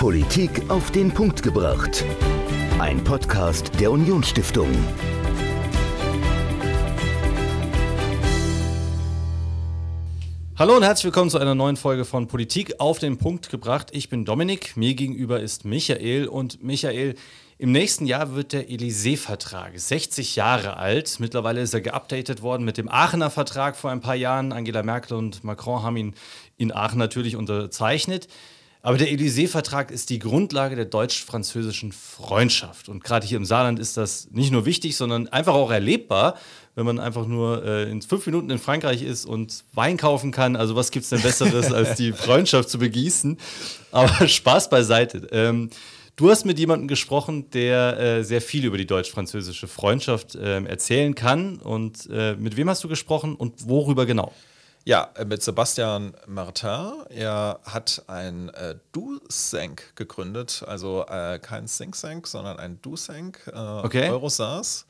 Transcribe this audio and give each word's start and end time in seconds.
Politik 0.00 0.62
auf 0.70 0.90
den 0.92 1.12
Punkt 1.12 1.42
gebracht. 1.42 2.06
Ein 2.78 3.04
Podcast 3.04 3.70
der 3.78 3.92
Unionsstiftung. 3.92 4.70
Hallo 10.56 10.74
und 10.74 10.84
herzlich 10.84 11.04
willkommen 11.04 11.28
zu 11.28 11.36
einer 11.36 11.54
neuen 11.54 11.76
Folge 11.76 12.06
von 12.06 12.28
Politik 12.28 12.80
auf 12.80 12.98
den 12.98 13.18
Punkt 13.18 13.50
gebracht. 13.50 13.88
Ich 13.92 14.08
bin 14.08 14.24
Dominik, 14.24 14.74
mir 14.74 14.94
gegenüber 14.94 15.38
ist 15.40 15.66
Michael 15.66 16.28
und 16.28 16.64
Michael, 16.64 17.14
im 17.58 17.70
nächsten 17.70 18.06
Jahr 18.06 18.34
wird 18.34 18.54
der 18.54 18.70
Élysée-Vertrag 18.70 19.78
60 19.78 20.34
Jahre 20.34 20.78
alt. 20.78 21.20
Mittlerweile 21.20 21.60
ist 21.60 21.74
er 21.74 21.82
geupdatet 21.82 22.40
worden 22.40 22.64
mit 22.64 22.78
dem 22.78 22.88
Aachener 22.88 23.28
Vertrag 23.28 23.76
vor 23.76 23.90
ein 23.90 24.00
paar 24.00 24.14
Jahren. 24.14 24.52
Angela 24.52 24.82
Merkel 24.82 25.18
und 25.18 25.44
Macron 25.44 25.82
haben 25.82 25.98
ihn 25.98 26.14
in 26.56 26.72
Aachen 26.72 26.98
natürlich 26.98 27.36
unterzeichnet. 27.36 28.28
Aber 28.82 28.96
der 28.96 29.08
Élysée-Vertrag 29.08 29.90
ist 29.90 30.08
die 30.08 30.18
Grundlage 30.18 30.74
der 30.74 30.86
deutsch-französischen 30.86 31.92
Freundschaft. 31.92 32.88
Und 32.88 33.04
gerade 33.04 33.26
hier 33.26 33.36
im 33.36 33.44
Saarland 33.44 33.78
ist 33.78 33.98
das 33.98 34.28
nicht 34.30 34.50
nur 34.52 34.64
wichtig, 34.64 34.96
sondern 34.96 35.28
einfach 35.28 35.52
auch 35.52 35.70
erlebbar, 35.70 36.38
wenn 36.76 36.86
man 36.86 36.98
einfach 36.98 37.26
nur 37.26 37.62
äh, 37.62 37.90
in 37.90 38.00
fünf 38.00 38.24
Minuten 38.24 38.48
in 38.48 38.58
Frankreich 38.58 39.02
ist 39.02 39.26
und 39.26 39.64
Wein 39.74 39.98
kaufen 39.98 40.30
kann. 40.32 40.56
Also 40.56 40.76
was 40.76 40.90
gibt 40.90 41.02
es 41.04 41.10
denn 41.10 41.20
Besseres, 41.20 41.70
als 41.72 41.96
die 41.96 42.12
Freundschaft 42.12 42.70
zu 42.70 42.78
begießen? 42.78 43.36
Aber 43.92 44.26
Spaß 44.28 44.70
beiseite. 44.70 45.28
Ähm, 45.30 45.68
du 46.16 46.30
hast 46.30 46.46
mit 46.46 46.58
jemandem 46.58 46.88
gesprochen, 46.88 47.50
der 47.50 48.00
äh, 48.00 48.24
sehr 48.24 48.40
viel 48.40 48.64
über 48.64 48.78
die 48.78 48.86
deutsch-französische 48.86 49.68
Freundschaft 49.68 50.36
äh, 50.36 50.64
erzählen 50.64 51.14
kann. 51.14 51.58
Und 51.58 52.08
äh, 52.10 52.34
mit 52.36 52.56
wem 52.56 52.70
hast 52.70 52.82
du 52.82 52.88
gesprochen 52.88 53.34
und 53.34 53.68
worüber 53.68 54.06
genau? 54.06 54.32
Ja, 54.84 55.10
äh, 55.14 55.24
mit 55.24 55.42
Sebastian 55.42 56.14
Martin. 56.26 57.04
Er 57.10 57.60
hat 57.64 58.02
ein 58.06 58.48
äh, 58.50 58.76
Do-Sank 58.92 59.94
gegründet, 59.94 60.64
also 60.66 61.04
äh, 61.06 61.38
kein 61.38 61.66
Think-Sank, 61.66 62.26
sondern 62.26 62.58
ein 62.58 62.80
Do-Sank, 62.80 63.50
äh, 63.52 63.58
okay. 63.58 64.08
Eurosars 64.10 64.86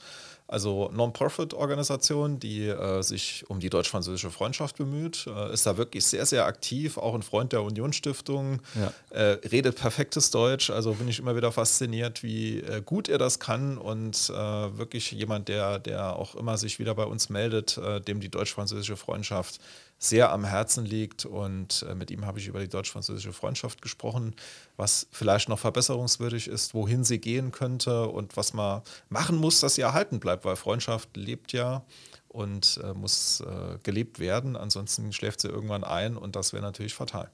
also 0.50 0.90
Non-Profit-Organisation, 0.92 2.40
die 2.40 2.66
äh, 2.66 3.02
sich 3.02 3.44
um 3.48 3.60
die 3.60 3.70
deutsch-französische 3.70 4.30
Freundschaft 4.30 4.76
bemüht, 4.78 5.28
äh, 5.28 5.52
ist 5.52 5.64
da 5.64 5.76
wirklich 5.76 6.04
sehr, 6.04 6.26
sehr 6.26 6.44
aktiv, 6.46 6.98
auch 6.98 7.14
ein 7.14 7.22
Freund 7.22 7.52
der 7.52 7.62
Unionsstiftung, 7.62 8.60
ja. 8.74 8.92
äh, 9.10 9.38
redet 9.46 9.76
perfektes 9.76 10.32
Deutsch, 10.32 10.70
also 10.70 10.94
bin 10.94 11.06
ich 11.06 11.20
immer 11.20 11.36
wieder 11.36 11.52
fasziniert, 11.52 12.24
wie 12.24 12.64
gut 12.84 13.08
er 13.08 13.18
das 13.18 13.38
kann 13.38 13.78
und 13.78 14.28
wirklich 14.28 15.12
jemand, 15.12 15.48
der, 15.48 15.78
der 15.78 16.16
auch 16.16 16.34
immer 16.34 16.58
sich 16.58 16.78
wieder 16.78 16.94
bei 16.94 17.04
uns 17.04 17.28
meldet, 17.28 17.80
dem 18.08 18.20
die 18.20 18.28
deutsch-französische 18.28 18.96
Freundschaft 18.96 19.60
sehr 20.02 20.32
am 20.32 20.44
Herzen 20.44 20.84
liegt. 20.84 21.26
Und 21.26 21.84
äh, 21.88 21.94
mit 21.94 22.10
ihm 22.10 22.26
habe 22.26 22.40
ich 22.40 22.48
über 22.48 22.58
die 22.58 22.68
deutsch-französische 22.68 23.32
Freundschaft 23.32 23.82
gesprochen, 23.82 24.34
was 24.76 25.06
vielleicht 25.12 25.48
noch 25.48 25.58
verbesserungswürdig 25.58 26.48
ist, 26.48 26.74
wohin 26.74 27.04
sie 27.04 27.20
gehen 27.20 27.52
könnte 27.52 28.08
und 28.08 28.36
was 28.36 28.54
man 28.54 28.80
machen 29.10 29.36
muss, 29.36 29.60
dass 29.60 29.74
sie 29.76 29.82
erhalten 29.82 30.18
bleibt, 30.18 30.44
weil 30.44 30.56
Freundschaft 30.56 31.16
lebt 31.16 31.52
ja 31.52 31.84
und 32.28 32.80
äh, 32.82 32.94
muss 32.94 33.40
äh, 33.42 33.78
gelebt 33.82 34.18
werden. 34.18 34.56
Ansonsten 34.56 35.12
schläft 35.12 35.42
sie 35.42 35.48
irgendwann 35.48 35.84
ein 35.84 36.16
und 36.16 36.34
das 36.34 36.54
wäre 36.54 36.62
natürlich 36.62 36.94
fatal. 36.94 37.30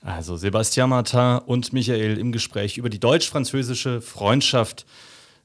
Also 0.00 0.36
Sebastian 0.36 0.88
Martin 0.88 1.38
und 1.46 1.72
Michael 1.72 2.18
im 2.18 2.32
Gespräch 2.32 2.78
über 2.78 2.88
die 2.88 2.98
deutsch-französische 2.98 4.00
Freundschaft. 4.00 4.86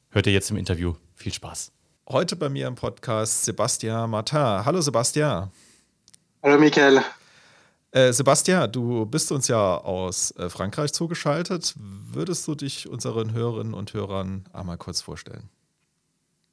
Hört 0.10 0.26
ihr 0.26 0.34
jetzt 0.34 0.50
im 0.50 0.58
Interview. 0.58 0.96
Viel 1.14 1.34
Spaß. 1.34 1.72
Heute 2.08 2.38
bei 2.38 2.48
mir 2.48 2.68
im 2.68 2.76
Podcast 2.76 3.44
Sebastian 3.44 4.10
Martin. 4.10 4.66
Hallo 4.66 4.80
Sebastian. 4.80 5.52
Hallo 6.44 6.60
Michael. 6.60 7.02
Äh, 7.92 8.14
Sebastian, 8.14 8.72
du 8.72 9.06
bist 9.08 9.32
uns 9.32 9.48
ja 9.48 9.78
aus 9.78 10.32
äh, 10.38 10.50
Frankreich 10.50 10.94
zugeschaltet. 10.94 11.74
Würdest 11.78 12.48
du 12.48 12.54
dich 12.54 12.88
unseren 12.88 13.34
Hörerinnen 13.34 13.74
und 13.74 13.94
Hörern 13.94 14.46
einmal 14.54 14.78
kurz 14.78 15.02
vorstellen? 15.02 15.50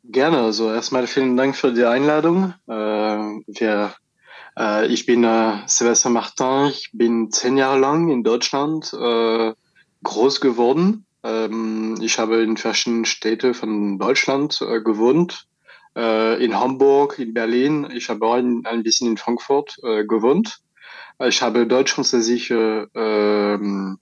Gerne. 0.04 0.40
Also 0.40 0.72
erstmal 0.72 1.06
vielen 1.06 1.36
Dank 1.36 1.54
für 1.54 1.72
die 1.72 1.84
Einladung. 1.84 2.54
Äh, 2.66 2.72
wir, 2.72 3.94
äh, 4.58 4.86
ich 4.86 5.04
bin 5.04 5.22
äh, 5.22 5.58
Sebastian 5.66 6.14
Martin. 6.14 6.70
Ich 6.70 6.90
bin 6.94 7.30
zehn 7.30 7.58
Jahre 7.58 7.78
lang 7.78 8.10
in 8.10 8.22
Deutschland 8.22 8.90
äh, 8.94 9.52
groß 10.02 10.40
geworden. 10.40 11.04
Ähm, 11.22 11.98
ich 12.00 12.18
habe 12.18 12.42
in 12.42 12.56
verschiedenen 12.56 13.04
Städten 13.04 13.52
von 13.52 13.98
Deutschland 13.98 14.58
gewohnt 14.58 15.46
in 15.94 16.58
Hamburg, 16.58 17.18
in 17.18 17.34
Berlin. 17.34 17.88
Ich 17.94 18.08
habe 18.08 18.26
auch 18.26 18.34
ein, 18.34 18.66
ein 18.66 18.82
bisschen 18.82 19.08
in 19.08 19.16
Frankfurt 19.16 19.76
äh, 19.84 20.04
gewohnt. 20.04 20.60
Ich 21.24 21.42
habe 21.42 21.66
deutsch-französische 21.66 22.88
ähm, 22.94 23.98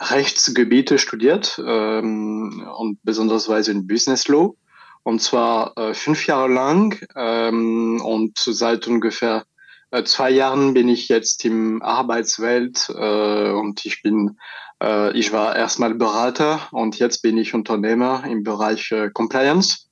Rechtsgebiete 0.00 0.98
studiert 0.98 1.60
ähm, 1.64 2.66
und 2.78 2.98
besondersweise 3.02 3.72
in 3.72 3.86
Business 3.86 4.26
Law. 4.28 4.54
Und 5.02 5.20
zwar 5.20 5.76
äh, 5.76 5.92
fünf 5.92 6.26
Jahre 6.26 6.48
lang. 6.48 6.98
Ähm, 7.14 8.00
und 8.02 8.38
seit 8.38 8.86
ungefähr 8.86 9.44
äh, 9.90 10.02
zwei 10.04 10.30
Jahren 10.30 10.72
bin 10.72 10.88
ich 10.88 11.08
jetzt 11.08 11.44
im 11.44 11.82
Arbeitswelt 11.82 12.88
äh, 12.88 13.50
und 13.50 13.84
ich 13.84 14.02
bin 14.02 14.38
äh, 14.82 15.16
ich 15.16 15.32
war 15.32 15.54
erstmal 15.54 15.94
Berater 15.94 16.68
und 16.72 16.98
jetzt 16.98 17.22
bin 17.22 17.38
ich 17.38 17.54
Unternehmer 17.54 18.24
im 18.28 18.42
Bereich 18.42 18.90
äh, 18.92 19.10
Compliance. 19.10 19.86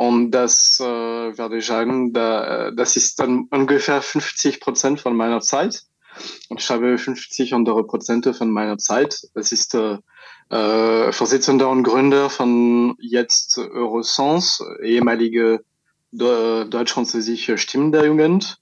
Und 0.00 0.30
das 0.30 0.80
äh, 0.80 0.82
werde 0.82 1.58
ich 1.58 1.66
sagen, 1.66 2.14
da, 2.14 2.68
äh, 2.68 2.74
das 2.74 2.96
ist 2.96 3.20
dann 3.20 3.48
ungefähr 3.50 4.00
50 4.00 4.58
Prozent 4.58 4.98
von 4.98 5.14
meiner 5.14 5.42
Zeit. 5.42 5.82
Und 6.48 6.58
ich 6.58 6.70
habe 6.70 6.96
50 6.96 7.52
andere 7.52 7.86
Prozente 7.86 8.32
von 8.32 8.50
meiner 8.50 8.78
Zeit. 8.78 9.20
Das 9.34 9.52
ist 9.52 9.74
äh, 9.74 9.98
äh, 10.48 11.12
Vorsitzender 11.12 11.68
und 11.68 11.82
Gründer 11.82 12.30
von 12.30 12.96
jetzt 12.98 13.58
Eurosens, 13.58 14.64
ehemalige 14.82 15.62
deutsch-französische 16.12 17.58
Stimmen 17.58 17.92
der 17.92 18.06
Jugend. 18.06 18.58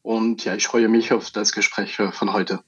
Und 0.00 0.46
ja, 0.46 0.54
ich 0.54 0.66
freue 0.66 0.88
mich 0.88 1.12
auf 1.12 1.30
das 1.30 1.52
Gespräch 1.52 1.98
äh, 1.98 2.12
von 2.12 2.32
heute. 2.32 2.60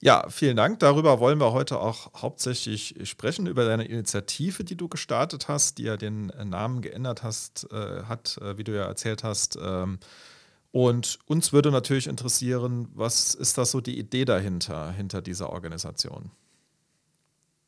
Ja, 0.00 0.28
vielen 0.30 0.56
Dank. 0.56 0.78
Darüber 0.78 1.18
wollen 1.18 1.40
wir 1.40 1.52
heute 1.52 1.80
auch 1.80 2.12
hauptsächlich 2.14 2.94
sprechen, 3.02 3.48
über 3.48 3.64
deine 3.64 3.84
Initiative, 3.84 4.62
die 4.62 4.76
du 4.76 4.86
gestartet 4.86 5.48
hast, 5.48 5.78
die 5.78 5.84
ja 5.84 5.96
den 5.96 6.30
äh, 6.30 6.44
Namen 6.44 6.82
geändert 6.82 7.24
hast, 7.24 7.66
äh, 7.72 8.04
hat, 8.04 8.38
äh, 8.40 8.56
wie 8.56 8.64
du 8.64 8.76
ja 8.76 8.84
erzählt 8.84 9.24
hast. 9.24 9.58
Ähm, 9.60 9.98
und 10.70 11.18
uns 11.26 11.52
würde 11.52 11.72
natürlich 11.72 12.06
interessieren, 12.06 12.88
was 12.94 13.34
ist 13.34 13.58
das 13.58 13.72
so 13.72 13.80
die 13.80 13.98
Idee 13.98 14.24
dahinter, 14.24 14.92
hinter 14.92 15.20
dieser 15.20 15.50
Organisation? 15.50 16.30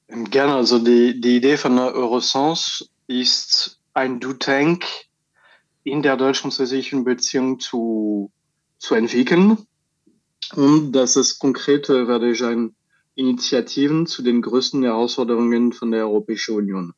Ähm, 0.08 0.30
gerne, 0.30 0.54
also 0.54 0.78
die, 0.78 1.20
die 1.20 1.38
Idee 1.38 1.56
von 1.56 1.74
der 1.74 1.92
Eurosens 1.94 2.88
ist 3.08 3.80
ein 3.94 4.20
Do-Tank 4.20 4.84
in 5.82 6.02
der 6.02 6.16
deutsch-französischen 6.16 7.02
Beziehung 7.02 7.58
zu, 7.58 8.30
zu 8.78 8.94
entwickeln 8.94 9.66
und 10.54 10.92
das 10.92 11.16
ist 11.16 11.38
konkrete 11.38 12.08
werde 12.08 12.30
ich 12.30 12.42
ein 12.44 12.74
Initiativen 13.14 14.06
zu 14.06 14.22
den 14.22 14.40
größten 14.42 14.82
Herausforderungen 14.82 15.72
von 15.72 15.90
der 15.90 16.06
Europäischen 16.06 16.56
Union. 16.56 16.94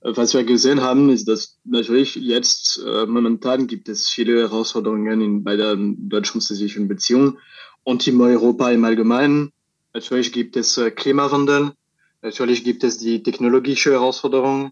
Äh, 0.00 0.12
was 0.16 0.34
wir 0.34 0.44
gesehen 0.44 0.80
haben, 0.80 1.10
ist, 1.10 1.26
dass 1.28 1.58
natürlich 1.64 2.16
jetzt 2.16 2.80
äh, 2.86 3.06
momentan 3.06 3.66
gibt 3.66 3.88
es 3.88 4.08
viele 4.08 4.40
Herausforderungen 4.40 5.20
in, 5.20 5.44
bei 5.44 5.56
der 5.56 5.76
deutsch-französischen 5.76 6.88
Beziehung 6.88 7.38
und 7.84 8.06
in 8.06 8.20
Europa 8.20 8.70
im 8.70 8.84
Allgemeinen. 8.84 9.52
Natürlich 9.92 10.32
gibt 10.32 10.56
es 10.56 10.76
äh, 10.78 10.90
Klimawandel, 10.90 11.72
natürlich 12.22 12.64
gibt 12.64 12.84
es 12.84 12.98
die 12.98 13.22
technologische 13.22 13.92
Herausforderung 13.92 14.70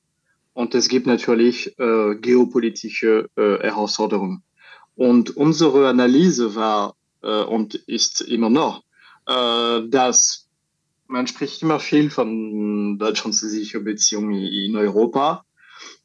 und 0.52 0.74
es 0.74 0.88
gibt 0.88 1.06
natürlich 1.06 1.78
äh, 1.78 2.14
geopolitische 2.16 3.28
äh, 3.36 3.58
Herausforderungen. 3.58 4.42
Und 4.96 5.36
unsere 5.36 5.88
Analyse 5.88 6.54
war 6.54 6.94
und 7.28 7.74
ist 7.74 8.20
immer 8.20 8.50
noch, 8.50 8.82
äh, 9.26 9.88
dass 9.88 10.44
man 11.06 11.26
spricht 11.26 11.62
immer 11.62 11.80
viel 11.80 12.10
von 12.10 12.98
deutsch-französischer 12.98 13.80
Beziehung 13.80 14.32
in 14.32 14.76
Europa. 14.76 15.44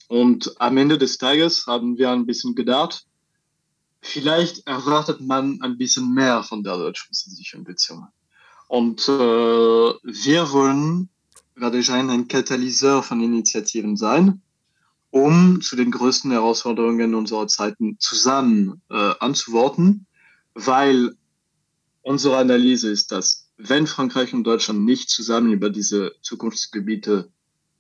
Und 0.08 0.54
am 0.60 0.78
Ende 0.78 0.98
des 0.98 1.18
Tages 1.18 1.68
haben 1.68 1.98
wir 1.98 2.12
ein 2.12 2.26
bisschen 2.26 2.56
gedacht, 2.56 3.06
vielleicht 4.02 4.68
erwartet 4.68 5.22
man 5.22 5.62
ein 5.62 5.78
bisschen 5.78 6.14
mehr 6.14 6.44
von 6.44 6.64
der 6.64 6.78
deutsch-französischen 6.78 7.64
Beziehung. 7.64 8.08
Und 8.68 9.08
äh, 9.08 9.12
wir 9.12 10.52
wollen, 10.52 11.10
werde 11.56 11.80
ich 11.80 11.92
ein, 11.92 12.28
Katalyseur 12.28 13.04
von 13.04 13.22
Initiativen 13.22 13.98
sein, 13.98 14.42
um 15.12 15.62
zu 15.62 15.76
den 15.76 15.92
größten 15.92 16.32
Herausforderungen 16.32 17.16
unserer 17.16 17.48
Zeiten 17.48 17.98
zusammen 18.00 18.82
äh, 18.90 19.14
antworten 19.20 20.06
weil 20.54 21.16
unsere 22.02 22.38
Analyse 22.38 22.90
ist, 22.92 23.12
dass 23.12 23.50
wenn 23.58 23.88
Frankreich 23.88 24.34
und 24.34 24.46
Deutschland 24.46 24.86
nicht 24.86 25.10
zusammen 25.10 25.52
über 25.52 25.70
diese 25.70 26.14
Zukunftsgebiete 26.22 27.30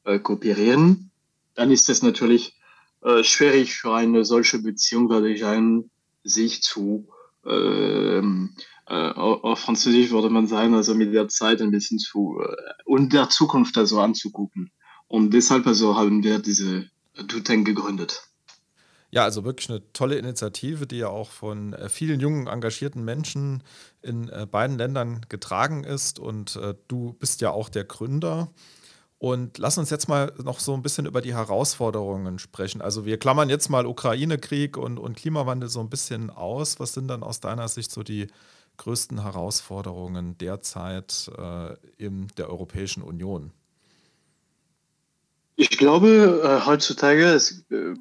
äh, 0.03 0.19
kooperieren, 0.19 1.11
dann 1.55 1.71
ist 1.71 1.89
es 1.89 2.03
natürlich 2.03 2.57
äh, 3.01 3.23
schwierig 3.23 3.75
für 3.75 3.93
eine 3.93 4.25
solche 4.25 4.59
Beziehung, 4.59 5.09
würde 5.09 5.29
ich 5.29 5.45
einen, 5.45 5.89
sich 6.23 6.61
zu, 6.61 7.07
äh, 7.45 8.17
ähm, 8.17 8.55
äh, 8.87 8.93
auf 8.93 9.59
Französisch 9.59 10.11
würde 10.11 10.29
man 10.29 10.47
sagen, 10.47 10.73
also 10.73 10.95
mit 10.95 11.13
der 11.13 11.27
Zeit 11.29 11.61
ein 11.61 11.71
bisschen 11.71 11.99
zu 11.99 12.41
äh, 12.41 12.55
und 12.85 13.13
der 13.13 13.29
Zukunft 13.29 13.77
also 13.77 14.01
anzugucken. 14.01 14.71
Und 15.07 15.33
deshalb 15.33 15.65
also 15.65 15.95
haben 15.95 16.23
wir 16.23 16.39
diese 16.39 16.89
Duten 17.15 17.63
gegründet. 17.63 18.28
Ja, 19.11 19.23
also 19.23 19.43
wirklich 19.43 19.69
eine 19.69 19.91
tolle 19.91 20.17
Initiative, 20.17 20.85
die 20.85 20.97
ja 20.97 21.07
auch 21.07 21.31
von 21.31 21.73
äh, 21.73 21.89
vielen 21.89 22.19
jungen, 22.19 22.47
engagierten 22.47 23.03
Menschen 23.03 23.63
in 24.01 24.29
äh, 24.29 24.45
beiden 24.49 24.77
Ländern 24.77 25.25
getragen 25.29 25.83
ist. 25.83 26.19
Und 26.19 26.55
äh, 26.57 26.75
du 26.87 27.13
bist 27.13 27.41
ja 27.41 27.49
auch 27.51 27.69
der 27.69 27.85
Gründer. 27.85 28.51
Und 29.17 29.57
lass 29.57 29.77
uns 29.77 29.89
jetzt 29.89 30.07
mal 30.07 30.31
noch 30.41 30.59
so 30.59 30.73
ein 30.73 30.81
bisschen 30.81 31.05
über 31.05 31.21
die 31.21 31.33
Herausforderungen 31.33 32.39
sprechen. 32.39 32.81
Also 32.81 33.05
wir 33.05 33.17
klammern 33.17 33.49
jetzt 33.49 33.67
mal 33.67 33.85
Ukraine-Krieg 33.85 34.77
und, 34.77 34.97
und 34.97 35.17
Klimawandel 35.17 35.69
so 35.69 35.81
ein 35.81 35.89
bisschen 35.89 36.29
aus. 36.29 36.79
Was 36.79 36.93
sind 36.93 37.07
dann 37.09 37.23
aus 37.23 37.41
deiner 37.41 37.67
Sicht 37.67 37.91
so 37.91 38.03
die 38.03 38.27
größten 38.77 39.23
Herausforderungen 39.23 40.37
derzeit 40.37 41.29
äh, 41.37 41.75
in 41.97 42.27
der 42.37 42.49
Europäischen 42.49 43.03
Union? 43.03 43.51
Ich 45.57 45.71
glaube, 45.71 46.41
äh, 46.41 46.65
heutzutage 46.65 47.25
es, 47.25 47.65
äh, 47.71 47.95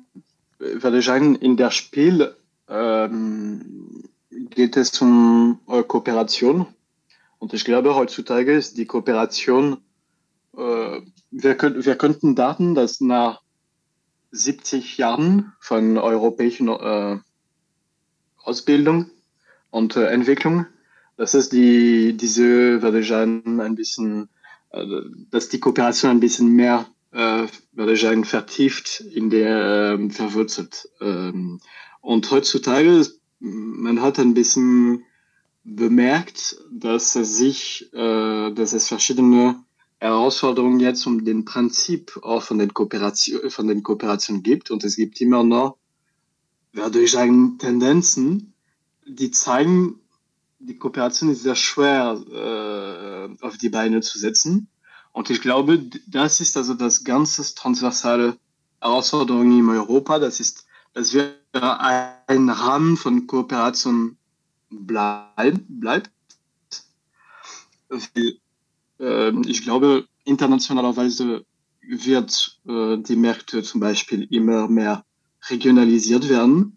würde 0.58 0.98
ich 0.98 1.04
sagen, 1.04 1.34
in 1.36 1.56
der 1.56 1.70
Spiel 1.70 2.34
ähm, 2.68 4.04
geht 4.30 4.76
es 4.76 5.00
um 5.00 5.60
äh, 5.68 5.82
Kooperation. 5.82 6.66
Und 7.38 7.54
ich 7.54 7.64
glaube, 7.64 7.94
heutzutage 7.94 8.52
ist 8.52 8.76
die 8.76 8.86
Kooperation 8.86 9.78
äh, 10.58 11.00
wir, 11.30 11.54
könnt, 11.56 11.84
wir 11.84 11.96
könnten 11.96 12.34
daten, 12.34 12.74
dass 12.74 13.00
nach 13.00 13.40
70 14.32 14.98
Jahren 14.98 15.52
von 15.60 15.96
europäischen 15.96 16.68
äh, 16.68 17.18
Ausbildung 18.42 19.10
und 19.70 19.96
äh, 19.96 20.06
Entwicklung, 20.06 20.66
das 21.16 21.34
ist 21.34 21.52
die, 21.52 22.16
diese, 22.16 22.82
würde 22.82 23.00
ich 23.00 23.08
sagen, 23.08 23.60
ein 23.60 23.74
bisschen, 23.74 24.28
äh, 24.70 24.84
dass 25.30 25.48
die 25.48 25.60
Kooperation 25.60 26.10
ein 26.10 26.20
bisschen 26.20 26.48
mehr, 26.48 26.86
äh, 27.12 27.46
würde 27.72 27.92
ich 27.92 28.00
sagen, 28.00 28.24
vertieft 28.24 29.00
in 29.00 29.30
der 29.30 29.94
ähm, 29.94 30.10
verwurzelt. 30.10 30.88
Ähm, 31.00 31.60
und 32.00 32.30
heutzutage, 32.30 33.06
man 33.40 34.00
hat 34.00 34.18
ein 34.18 34.34
bisschen 34.34 35.04
bemerkt, 35.64 36.56
dass 36.70 37.16
es 37.16 37.36
sich, 37.36 37.92
äh, 37.92 38.52
dass 38.52 38.72
es 38.72 38.88
verschiedene 38.88 39.62
Herausforderung 39.98 40.78
jetzt 40.80 41.06
um 41.06 41.24
den 41.24 41.44
Prinzip 41.44 42.18
auch 42.22 42.42
von 42.42 42.58
den, 42.58 42.72
Kooperation, 42.72 43.50
von 43.50 43.66
den 43.66 43.82
Kooperationen 43.82 44.42
gibt. 44.42 44.70
Und 44.70 44.84
es 44.84 44.96
gibt 44.96 45.20
immer 45.20 45.42
noch, 45.42 45.76
werde 46.72 47.00
ich 47.00 47.10
sagen, 47.10 47.58
Tendenzen, 47.58 48.54
die 49.06 49.30
zeigen, 49.30 50.00
die 50.60 50.76
Kooperation 50.76 51.30
ist 51.30 51.42
sehr 51.42 51.56
schwer 51.56 52.20
äh, 52.30 53.44
auf 53.44 53.58
die 53.58 53.70
Beine 53.70 54.00
zu 54.00 54.18
setzen. 54.18 54.68
Und 55.18 55.30
ich 55.30 55.40
glaube, 55.40 55.82
das 56.06 56.38
ist 56.38 56.56
also 56.56 56.74
das 56.74 57.02
ganze 57.02 57.52
transversale 57.52 58.38
Herausforderung 58.80 59.50
in 59.58 59.68
Europa. 59.68 60.20
Das 60.20 60.38
ist, 60.38 60.64
dass 60.94 61.12
wir 61.12 61.34
ein 61.52 62.48
Rahmen 62.48 62.96
von 62.96 63.26
Kooperation 63.26 64.16
bleib, 64.70 65.58
bleibt. 65.66 66.12
Ähm, 69.00 69.42
ich 69.44 69.64
glaube, 69.64 70.06
internationalerweise 70.22 71.44
wird 71.80 72.60
äh, 72.68 72.98
die 72.98 73.16
Märkte 73.16 73.64
zum 73.64 73.80
Beispiel 73.80 74.22
immer 74.30 74.68
mehr 74.68 75.04
regionalisiert 75.50 76.28
werden. 76.28 76.76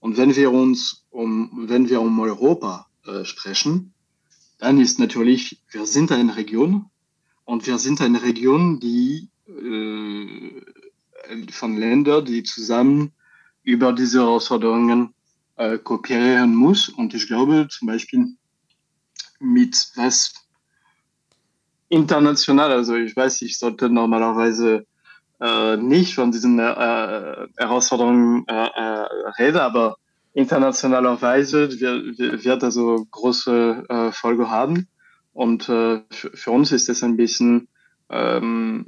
Und 0.00 0.16
wenn 0.16 0.34
wir 0.34 0.50
uns 0.50 1.04
um, 1.10 1.68
wenn 1.68 1.88
wir 1.88 2.00
um 2.00 2.18
Europa 2.18 2.88
äh, 3.04 3.24
sprechen, 3.24 3.92
dann 4.58 4.80
ist 4.80 4.98
natürlich, 4.98 5.62
wir 5.70 5.86
sind 5.86 6.10
eine 6.10 6.34
Region 6.34 6.90
und 7.46 7.66
wir 7.66 7.78
sind 7.78 8.02
eine 8.02 8.22
Region, 8.22 8.78
die 8.80 9.30
äh, 9.48 10.62
von 11.50 11.76
Ländern, 11.76 12.24
die 12.24 12.42
zusammen 12.42 13.12
über 13.62 13.92
diese 13.92 14.18
Herausforderungen 14.20 15.14
äh, 15.56 15.78
kooperieren 15.78 16.54
muss. 16.54 16.88
Und 16.88 17.14
ich 17.14 17.26
glaube 17.28 17.68
zum 17.70 17.86
Beispiel 17.86 18.26
mit 19.38 19.90
was 19.94 20.34
international, 21.88 22.72
also 22.72 22.96
ich 22.96 23.16
weiß, 23.16 23.42
ich 23.42 23.58
sollte 23.58 23.88
normalerweise 23.88 24.84
äh, 25.40 25.76
nicht 25.76 26.16
von 26.16 26.32
diesen 26.32 26.58
äh, 26.58 27.46
Herausforderungen 27.56 28.44
äh, 28.48 28.54
äh 28.54 29.06
reden, 29.38 29.58
aber 29.58 29.96
internationalerweise 30.34 31.70
wird, 31.80 32.18
wird 32.44 32.64
also 32.64 33.06
große 33.10 33.84
äh, 33.88 34.12
Folge 34.12 34.50
haben. 34.50 34.88
Und 35.36 35.68
äh, 35.68 36.00
für 36.10 36.50
uns 36.50 36.72
ist 36.72 36.88
es 36.88 37.02
ein 37.02 37.18
bisschen, 37.18 37.68
ähm, 38.08 38.86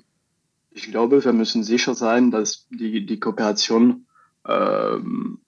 ich 0.70 0.90
glaube, 0.90 1.22
wir 1.22 1.34
müssen 1.34 1.62
sicher 1.62 1.94
sein, 1.94 2.30
dass 2.30 2.66
die, 2.70 3.04
die 3.04 3.20
Kooperation 3.20 4.06
äh, 4.44 4.96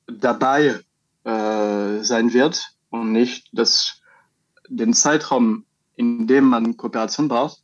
dabei 0.06 0.78
äh, 1.24 2.02
sein 2.02 2.34
wird 2.34 2.76
und 2.90 3.12
nicht, 3.12 3.48
dass 3.52 4.02
den 4.68 4.92
Zeitraum 4.92 5.64
in 5.96 6.26
dem 6.26 6.44
man 6.44 6.76
Kooperation 6.76 7.28
braucht, 7.28 7.62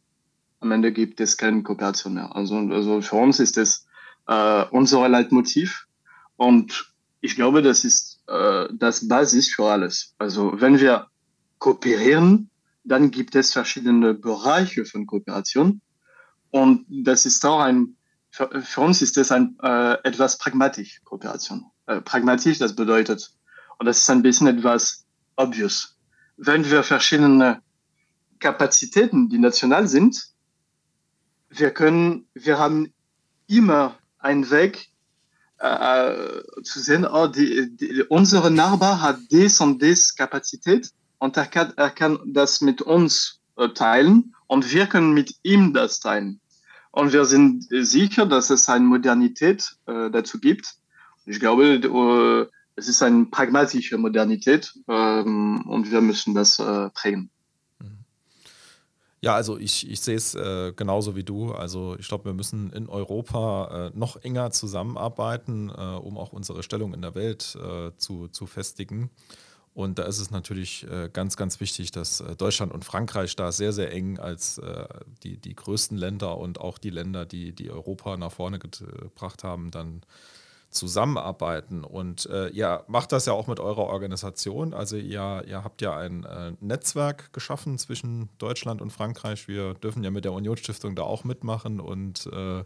am 0.60 0.72
Ende 0.72 0.90
gibt 0.90 1.20
es 1.20 1.36
keine 1.36 1.62
Kooperation 1.62 2.14
mehr. 2.14 2.34
Also, 2.34 2.56
also 2.56 3.02
für 3.02 3.16
uns 3.16 3.38
ist 3.38 3.58
es 3.58 3.86
äh, 4.28 4.64
unser 4.70 5.06
Leitmotiv 5.10 5.86
und 6.36 6.90
ich 7.20 7.34
glaube, 7.34 7.60
das 7.60 7.84
ist 7.84 8.22
äh, 8.28 8.66
das 8.72 9.06
Basis 9.06 9.52
für 9.52 9.64
alles. 9.64 10.14
Also 10.16 10.58
wenn 10.58 10.80
wir 10.80 11.08
kooperieren, 11.58 12.48
dann 12.86 13.10
gibt 13.10 13.34
es 13.34 13.52
verschiedene 13.52 14.14
Bereiche 14.14 14.84
von 14.84 15.06
Kooperation 15.06 15.80
und 16.50 16.86
das 16.88 17.26
ist 17.26 17.44
auch 17.44 17.60
ein 17.60 17.96
für, 18.30 18.50
für 18.62 18.80
uns 18.82 19.00
ist 19.00 19.16
das 19.16 19.32
ein 19.32 19.56
äh, 19.62 19.94
etwas 20.04 20.36
pragmatisch 20.36 21.00
Kooperation. 21.04 21.64
Äh, 21.86 22.02
pragmatisch, 22.02 22.58
das 22.58 22.76
bedeutet 22.76 23.32
und 23.78 23.86
das 23.86 23.98
ist 23.98 24.10
ein 24.10 24.22
bisschen 24.22 24.46
etwas 24.46 25.06
obvious. 25.36 25.96
Wenn 26.36 26.68
wir 26.70 26.82
verschiedene 26.82 27.62
Kapazitäten, 28.38 29.28
die 29.28 29.38
national 29.38 29.88
sind. 29.88 30.32
Wir 31.48 31.70
können, 31.70 32.26
wir 32.34 32.58
haben 32.58 32.92
immer 33.46 33.96
einen 34.18 34.50
Weg 34.50 34.90
äh, 35.58 36.42
zu 36.62 36.80
sehen, 36.80 37.06
oh, 37.06 37.28
die, 37.28 37.74
die, 37.76 38.02
unsere 38.08 38.50
Nachbar 38.50 39.00
hat 39.00 39.18
dies 39.30 39.60
und 39.60 39.80
dies 39.80 40.14
Kapazität 40.14 40.90
und 41.18 41.36
er 41.36 41.46
kann, 41.46 41.72
er 41.76 41.90
kann 41.90 42.18
das 42.26 42.60
mit 42.60 42.82
uns 42.82 43.40
äh, 43.56 43.68
teilen 43.70 44.34
und 44.46 44.72
wir 44.72 44.86
können 44.86 45.12
mit 45.12 45.34
ihm 45.42 45.72
das 45.72 46.00
teilen. 46.00 46.40
Und 46.92 47.12
wir 47.12 47.24
sind 47.26 47.66
sicher, 47.70 48.26
dass 48.26 48.50
es 48.50 48.68
eine 48.68 48.84
Modernität 48.84 49.76
äh, 49.86 50.10
dazu 50.10 50.40
gibt. 50.40 50.76
Ich 51.26 51.40
glaube, 51.40 51.64
äh, 51.74 52.46
es 52.76 52.88
ist 52.88 53.02
eine 53.02 53.26
pragmatische 53.26 53.98
Modernität 53.98 54.72
ähm, 54.88 55.62
und 55.66 55.90
wir 55.90 56.00
müssen 56.00 56.34
das 56.34 56.58
äh, 56.58 56.90
prägen. 56.90 57.30
Ja, 59.22 59.34
also 59.34 59.58
ich, 59.58 59.90
ich 59.90 60.00
sehe 60.00 60.14
es 60.14 60.34
äh, 60.34 60.72
genauso 60.76 61.16
wie 61.16 61.24
du. 61.24 61.52
Also 61.52 61.96
ich 61.98 62.06
glaube, 62.06 62.26
wir 62.26 62.34
müssen 62.34 62.70
in 62.72 62.88
Europa 62.88 63.88
äh, 63.88 63.98
noch 63.98 64.16
enger 64.22 64.50
zusammenarbeiten, 64.50 65.70
äh, 65.70 65.72
um 65.72 66.16
auch 66.16 66.32
unsere 66.32 66.62
Stellung 66.62 66.94
in 66.94 67.02
der 67.02 67.14
Welt 67.14 67.56
äh, 67.60 67.90
zu, 67.96 68.28
zu 68.28 68.46
festigen. 68.46 69.10
Und 69.76 69.98
da 69.98 70.04
ist 70.04 70.20
es 70.20 70.30
natürlich 70.30 70.86
äh, 70.90 71.10
ganz, 71.12 71.36
ganz 71.36 71.60
wichtig, 71.60 71.90
dass 71.90 72.22
äh, 72.22 72.34
Deutschland 72.34 72.72
und 72.72 72.82
Frankreich 72.82 73.36
da 73.36 73.52
sehr, 73.52 73.74
sehr 73.74 73.92
eng 73.92 74.18
als 74.18 74.58
die, 75.22 75.36
die 75.36 75.54
größten 75.54 75.98
Länder 75.98 76.38
und 76.38 76.58
auch 76.58 76.78
die 76.78 76.88
Länder, 76.88 77.26
die, 77.26 77.52
die 77.52 77.70
Europa 77.70 78.16
nach 78.16 78.32
vorne 78.32 78.58
gebracht 78.58 79.44
haben, 79.44 79.70
dann 79.70 80.00
zusammenarbeiten. 80.70 81.84
Und 81.84 82.24
äh, 82.26 82.48
ihr 82.48 82.84
macht 82.86 83.12
das 83.12 83.26
ja 83.26 83.34
auch 83.34 83.48
mit 83.48 83.60
eurer 83.60 83.84
Organisation. 83.84 84.72
Also 84.72 84.96
ihr, 84.96 85.44
ihr 85.46 85.62
habt 85.62 85.82
ja 85.82 85.94
ein 85.94 86.24
äh, 86.24 86.52
Netzwerk 86.60 87.34
geschaffen 87.34 87.76
zwischen 87.76 88.30
Deutschland 88.38 88.80
und 88.80 88.90
Frankreich. 88.90 89.46
Wir 89.46 89.74
dürfen 89.74 90.02
ja 90.02 90.10
mit 90.10 90.24
der 90.24 90.32
Unionsstiftung 90.32 90.96
da 90.96 91.02
auch 91.02 91.24
mitmachen 91.24 91.80
und 91.80 92.26
äh, 92.32 92.64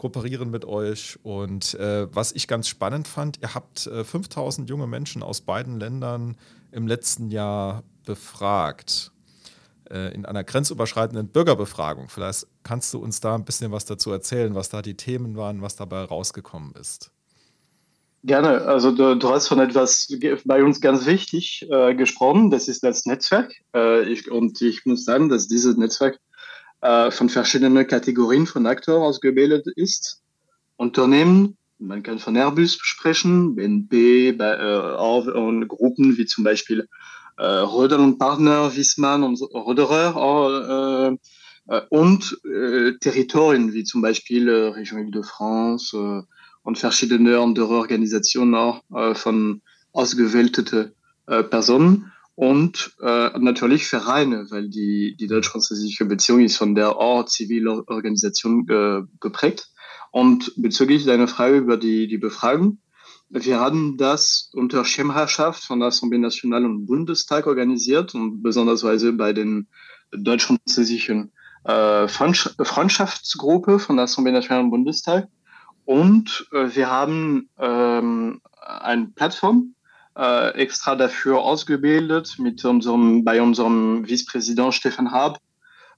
kooperieren 0.00 0.50
mit 0.50 0.64
euch. 0.64 1.18
Und 1.22 1.74
äh, 1.74 2.08
was 2.14 2.32
ich 2.32 2.48
ganz 2.48 2.68
spannend 2.68 3.06
fand, 3.06 3.38
ihr 3.42 3.54
habt 3.54 3.80
5000 3.80 4.66
äh, 4.66 4.70
junge 4.70 4.86
Menschen 4.86 5.22
aus 5.22 5.42
beiden 5.42 5.78
Ländern 5.78 6.38
im 6.72 6.86
letzten 6.86 7.28
Jahr 7.28 7.82
befragt 8.06 9.12
äh, 9.90 10.14
in 10.14 10.24
einer 10.24 10.42
grenzüberschreitenden 10.42 11.28
Bürgerbefragung. 11.28 12.08
Vielleicht 12.08 12.46
kannst 12.62 12.94
du 12.94 12.98
uns 12.98 13.20
da 13.20 13.34
ein 13.34 13.44
bisschen 13.44 13.72
was 13.72 13.84
dazu 13.84 14.10
erzählen, 14.10 14.54
was 14.54 14.70
da 14.70 14.80
die 14.80 14.96
Themen 14.96 15.36
waren, 15.36 15.60
was 15.60 15.76
dabei 15.76 16.02
rausgekommen 16.02 16.72
ist. 16.80 17.10
Gerne. 18.24 18.62
Also 18.62 18.92
du, 18.92 19.16
du, 19.16 19.28
hast 19.28 19.48
von 19.48 19.60
etwas 19.60 20.08
bei 20.46 20.64
uns 20.64 20.80
ganz 20.80 21.04
wichtig 21.04 21.66
äh, 21.70 21.94
gesprochen. 21.94 22.50
Das 22.50 22.68
ist 22.68 22.82
das 22.82 23.04
Netzwerk. 23.04 23.52
Äh, 23.74 24.04
ich, 24.10 24.30
und 24.30 24.62
ich 24.62 24.86
muss 24.86 25.04
sagen, 25.04 25.28
dass 25.28 25.46
dieses 25.46 25.76
Netzwerk 25.76 26.18
äh, 26.80 27.10
von 27.10 27.28
verschiedenen 27.28 27.86
Kategorien 27.86 28.46
von 28.46 28.66
Akteuren 28.66 29.02
ausgebildet 29.02 29.66
ist. 29.76 30.22
Unternehmen, 30.76 31.56
man 31.78 32.02
kann 32.02 32.18
von 32.18 32.36
Airbus 32.36 32.78
sprechen, 32.80 33.54
BNP, 33.54 34.32
bei, 34.32 34.52
äh, 34.54 35.30
und 35.30 35.68
Gruppen 35.68 36.16
wie 36.16 36.26
zum 36.26 36.44
Beispiel 36.44 36.88
äh, 37.38 37.44
Röder 37.44 37.98
und 37.98 38.18
Partner, 38.18 38.74
Wiesmann 38.74 39.22
und 39.22 39.40
Röderer 39.40 41.16
äh, 41.68 41.74
äh, 41.74 41.82
und 41.88 42.38
äh, 42.44 42.92
Territorien 42.98 43.72
wie 43.72 43.84
zum 43.84 44.02
Beispiel 44.02 44.48
äh, 44.48 44.68
Region 44.68 45.00
Ile-de-France 45.00 46.26
und 46.62 46.78
verschiedene 46.78 47.38
andere 47.38 47.68
Organisationen 47.68 48.54
auch 48.54 48.82
von 49.14 49.62
ausgewählten 49.92 50.92
äh, 51.26 51.42
Personen 51.42 52.12
und 52.40 52.96
äh, 53.02 53.38
natürlich 53.38 53.86
Vereine, 53.86 54.46
weil 54.50 54.70
die, 54.70 55.14
die 55.14 55.26
deutsch-französische 55.26 56.06
Beziehung 56.06 56.40
ist 56.40 56.56
von 56.56 56.74
der 56.74 56.96
Ort 56.96 57.30
Zivilorganisation 57.30 58.66
äh, 58.66 59.02
geprägt. 59.20 59.68
Und 60.10 60.50
bezüglich 60.56 61.04
deiner 61.04 61.28
Frage 61.28 61.58
über 61.58 61.76
die, 61.76 62.08
die 62.08 62.16
Befragung, 62.16 62.78
wir 63.28 63.60
haben 63.60 63.98
das 63.98 64.48
unter 64.54 64.86
Schirmherrschaft 64.86 65.64
von 65.64 65.80
der 65.80 65.90
Assemblée 65.90 66.16
Nationale 66.16 66.64
und 66.64 66.86
Bundestag 66.86 67.46
organisiert 67.46 68.14
und 68.14 68.42
besonders 68.42 68.80
bei 69.18 69.34
den 69.34 69.68
deutsch-französischen 70.10 71.32
äh, 71.64 72.08
Freundschaftsgruppe 72.08 73.78
von 73.78 73.98
der 73.98 74.06
Assemblée 74.06 74.32
Nationale 74.32 74.64
und 74.64 74.70
Bundestag. 74.70 75.28
Und 75.84 76.48
äh, 76.52 76.74
wir 76.74 76.90
haben 76.90 77.50
ähm, 77.58 78.40
eine 78.62 79.08
Plattform 79.14 79.74
äh, 80.16 80.54
extra 80.54 80.96
dafür 80.96 81.40
ausgebildet 81.40 82.36
mit 82.38 82.64
unserem, 82.64 83.24
bei 83.24 83.40
unserem 83.40 84.04
Vizepräsident 84.06 84.74
Stefan 84.74 85.12
Haab, 85.12 85.38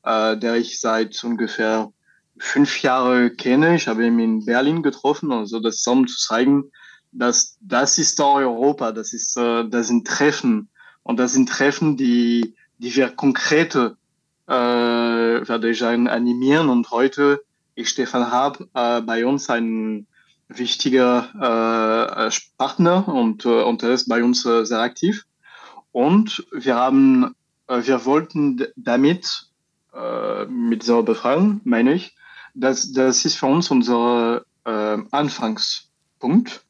äh, 0.05 0.37
der 0.37 0.57
ich 0.57 0.81
seit 0.81 1.23
ungefähr 1.25 1.91
fünf 2.39 2.83
Jahren 2.83 3.37
kenne. 3.37 3.77
Ich 3.77 3.89
habe 3.89 4.07
ihn 4.07 4.19
in 4.19 4.45
Berlin 4.45 4.83
getroffen, 4.83 5.33
also 5.33 5.61
das 5.61 5.87
um 5.87 6.07
zu 6.07 6.19
zeigen, 6.19 6.71
dass 7.13 7.59
das 7.61 7.99
ist 7.99 8.21
Europa, 8.21 8.93
das 8.93 9.13
ist, 9.13 9.37
äh, 9.37 9.69
das 9.69 9.89
sind 9.89 10.07
Treffen 10.07 10.69
und 11.03 11.19
das 11.19 11.33
sind 11.35 11.49
Treffen, 11.49 11.97
die, 11.97 12.55
die 12.79 12.95
wir 12.97 13.11
konkrete 13.11 13.97
äh, 14.49 14.53
werde 14.53 15.71
ich 15.71 15.85
animieren 15.85 16.69
und 16.69 16.91
heute 16.91 17.43
ist 17.75 17.91
Stefan 17.91 18.31
Haab 18.31 18.61
äh, 18.75 19.01
bei 19.01 19.25
uns 19.25 19.49
ein 19.49 20.07
wichtiger 20.59 22.29
äh, 22.29 22.31
Partner 22.59 23.09
und, 23.09 23.45
äh, 23.45 23.63
und 23.63 23.83
er 23.83 23.91
ist 23.91 24.09
bei 24.09 24.23
uns 24.23 24.47
äh, 24.47 24.65
sehr 24.65 24.81
aktiv. 24.81 25.25
Und 25.91 26.47
wir 26.53 26.77
haben, 26.77 27.35
äh, 27.67 27.85
wir 27.85 28.05
wollten 28.05 28.65
damit, 28.77 29.49
mit 30.49 30.85
dieser 30.85 31.03
Befragung, 31.03 31.61
meine 31.65 31.93
ich, 31.93 32.17
dass 32.55 32.93
das 32.93 33.27
ist 33.27 33.37
für 33.37 33.45
uns 33.45 33.71
unser 33.71 34.43
Anfangspunkt. 34.65 36.65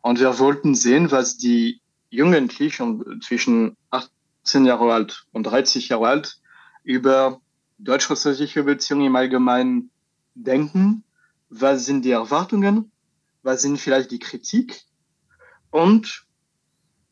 Und 0.00 0.18
wir 0.18 0.38
wollten 0.38 0.74
sehen, 0.74 1.10
was 1.10 1.36
die 1.36 1.82
Jugendlichen 2.08 3.20
zwischen 3.20 3.76
18 3.90 4.64
Jahre 4.64 4.94
alt 4.94 5.26
und 5.32 5.42
30 5.42 5.90
Jahre 5.90 6.08
alt 6.08 6.38
über 6.84 7.42
deutsch-französische 7.76 8.62
Beziehungen 8.62 9.08
im 9.08 9.16
Allgemeinen 9.16 9.90
denken. 10.34 11.04
Was 11.50 11.84
sind 11.84 12.06
die 12.06 12.12
Erwartungen? 12.12 12.90
Was 13.44 13.62
sind 13.62 13.78
vielleicht 13.78 14.10
die 14.10 14.18
Kritik 14.18 14.82
und 15.70 16.24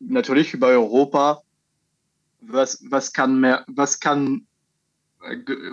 natürlich 0.00 0.54
über 0.54 0.68
Europa, 0.68 1.42
was, 2.40 2.82
was 2.90 3.12
kann 3.12 3.40
mehr, 3.40 3.64
was 3.68 4.00
kann, 4.00 4.46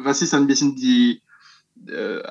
was 0.03 0.21
ist 0.21 0.33
ein 0.33 0.47
bisschen 0.47 0.75
die, 0.75 1.21
äh, 1.87 2.21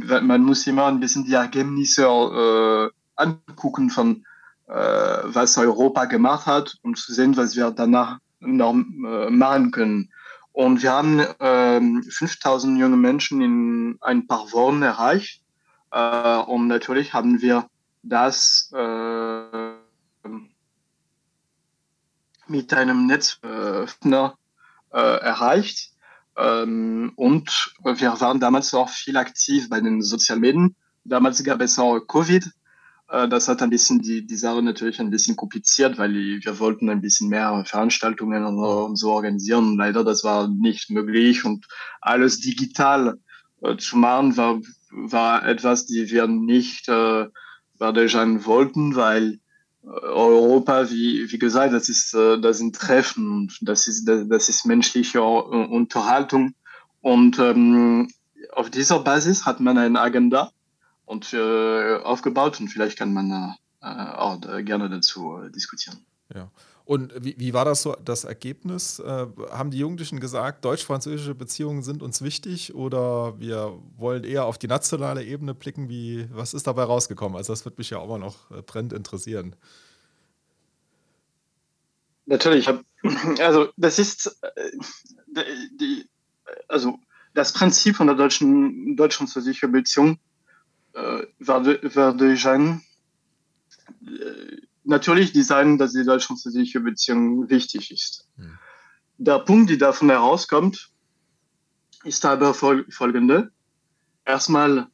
man 0.00 0.42
muss 0.42 0.66
immer 0.66 0.86
ein 0.86 1.00
bisschen 1.00 1.24
die 1.24 1.34
Ergebnisse 1.34 2.04
äh, 2.04 2.90
angucken 3.16 3.90
von, 3.90 4.24
äh, 4.66 4.74
was 4.74 5.56
Europa 5.58 6.06
gemacht 6.06 6.46
hat 6.46 6.78
und 6.82 6.98
zu 6.98 7.12
sehen, 7.12 7.36
was 7.36 7.54
wir 7.54 7.70
danach 7.70 8.18
noch 8.40 8.74
äh, 8.74 9.30
machen 9.30 9.70
können. 9.70 10.10
Und 10.52 10.82
wir 10.82 10.92
haben 10.92 11.20
äh, 11.20 12.02
5000 12.10 12.78
junge 12.78 12.96
Menschen 12.96 13.40
in 13.40 13.98
ein 14.00 14.26
paar 14.26 14.52
Wochen 14.52 14.82
erreicht. 14.82 15.43
Äh, 15.94 16.38
und 16.46 16.66
natürlich 16.66 17.14
haben 17.14 17.40
wir 17.40 17.68
das 18.02 18.70
äh, 18.74 19.74
mit 22.48 22.74
einem 22.74 23.06
Netzöffner 23.06 24.36
äh, 24.92 24.98
erreicht. 24.98 25.92
Ähm, 26.36 27.12
und 27.14 27.74
wir 27.84 28.20
waren 28.20 28.40
damals 28.40 28.74
auch 28.74 28.88
viel 28.88 29.16
aktiv 29.16 29.68
bei 29.70 29.80
den 29.80 30.02
sozialen 30.02 30.40
Medien. 30.40 30.76
Damals 31.04 31.42
gab 31.44 31.60
es 31.60 31.78
auch 31.78 32.00
Covid. 32.00 32.44
Äh, 33.08 33.28
das 33.28 33.46
hat 33.46 33.62
ein 33.62 33.70
bisschen 33.70 34.00
die, 34.00 34.26
die 34.26 34.36
Sache 34.36 34.62
natürlich 34.62 34.98
ein 34.98 35.10
bisschen 35.10 35.36
kompliziert, 35.36 35.96
weil 35.96 36.12
wir 36.12 36.58
wollten 36.58 36.90
ein 36.90 37.02
bisschen 37.02 37.28
mehr 37.28 37.64
Veranstaltungen 37.66 38.44
und, 38.44 38.58
und 38.58 38.96
so 38.96 39.12
organisieren. 39.12 39.76
Leider, 39.76 40.02
das 40.02 40.24
war 40.24 40.48
nicht 40.48 40.90
möglich 40.90 41.44
und 41.44 41.68
alles 42.00 42.40
digital 42.40 43.16
äh, 43.62 43.76
zu 43.76 43.96
machen 43.96 44.36
war 44.36 44.60
war 44.94 45.46
etwas, 45.46 45.86
die 45.86 46.10
wir 46.10 46.26
nicht 46.26 46.88
äh, 46.88 47.26
wollten, 48.46 48.96
weil 48.96 49.40
äh, 49.82 49.88
Europa, 49.88 50.90
wie, 50.90 51.30
wie 51.30 51.38
gesagt, 51.38 51.72
das 51.72 51.88
ist, 51.88 52.14
äh, 52.14 52.40
das 52.40 52.58
sind 52.58 52.76
Treffen 52.76 53.52
das 53.60 53.88
ist, 53.88 54.06
das, 54.06 54.26
das 54.28 54.48
ist 54.48 54.64
menschliche 54.64 55.22
Unterhaltung. 55.22 56.54
Und 57.00 57.38
ähm, 57.38 58.08
auf 58.52 58.70
dieser 58.70 59.00
Basis 59.00 59.44
hat 59.44 59.60
man 59.60 59.76
eine 59.76 60.00
Agenda 60.00 60.50
und 61.04 61.32
äh, 61.34 61.96
aufgebaut 61.96 62.60
und 62.60 62.68
vielleicht 62.68 62.98
kann 62.98 63.12
man 63.12 63.56
äh, 63.82 63.86
auch 63.86 64.40
gerne 64.64 64.88
dazu 64.88 65.38
äh, 65.38 65.50
diskutieren. 65.50 65.98
Ja. 66.34 66.50
Und 66.86 67.14
wie, 67.24 67.34
wie 67.38 67.54
war 67.54 67.64
das 67.64 67.82
so, 67.82 67.96
das 68.04 68.24
Ergebnis? 68.24 68.98
Äh, 68.98 69.26
haben 69.50 69.70
die 69.70 69.78
Jugendlichen 69.78 70.20
gesagt, 70.20 70.64
deutsch-französische 70.66 71.34
Beziehungen 71.34 71.82
sind 71.82 72.02
uns 72.02 72.20
wichtig 72.20 72.74
oder 72.74 73.38
wir 73.40 73.78
wollen 73.96 74.22
eher 74.22 74.44
auf 74.44 74.58
die 74.58 74.68
nationale 74.68 75.24
Ebene 75.24 75.54
blicken? 75.54 75.88
Wie, 75.88 76.28
was 76.30 76.52
ist 76.52 76.66
dabei 76.66 76.82
rausgekommen? 76.82 77.36
Also 77.38 77.54
das 77.54 77.64
wird 77.64 77.78
mich 77.78 77.88
ja 77.88 77.98
auch 77.98 78.08
mal 78.08 78.18
noch 78.18 78.50
äh, 78.50 78.60
brennend 78.60 78.92
interessieren. 78.92 79.56
Natürlich, 82.26 82.68
also 83.40 83.68
das 83.78 83.98
ist 83.98 84.38
äh, 84.42 84.70
die, 85.80 86.06
also 86.68 86.98
das 87.32 87.52
Prinzip 87.52 87.96
von 87.96 88.08
der 88.08 88.16
deutschen 88.16 88.94
deutsch-französischen 88.94 89.72
Beziehung 89.72 90.18
äh, 90.92 91.22
werde, 91.38 91.80
werde 91.94 92.32
ich 92.32 92.46
ein, 92.46 92.82
äh, 94.06 94.56
natürlich 94.84 95.32
Design, 95.32 95.78
dass 95.78 95.92
die 95.92 96.04
deutsch-französische 96.04 96.80
Beziehung 96.80 97.48
wichtig 97.50 97.90
ist. 97.90 98.28
Hm. 98.36 98.58
Der 99.18 99.38
Punkt, 99.38 99.70
der 99.70 99.76
davon 99.78 100.10
herauskommt, 100.10 100.90
ist 102.04 102.24
aber 102.24 102.54
fol 102.54 102.84
folgende. 102.90 103.50
Erstmal, 104.24 104.88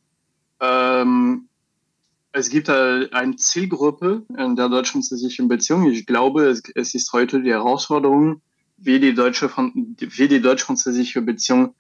ähm, 0.60 1.48
es 2.32 2.48
gibt 2.50 2.68
eine 2.68 3.36
Zielgruppe 3.36 4.24
in 4.36 4.56
der 4.56 4.68
deutsch-französischen 4.68 5.48
Beziehung. 5.48 5.90
Ich 5.90 6.06
glaube, 6.06 6.44
es, 6.44 6.62
es, 6.74 6.94
ist 6.94 7.12
heute 7.12 7.42
die 7.42 7.50
Herausforderung, 7.50 8.42
wie 8.76 9.00
die 9.00 9.14
deutsche, 9.14 9.50
wie 9.50 10.28
die 10.28 10.40
deutsch-französische 10.40 11.22
Beziehung 11.22 11.74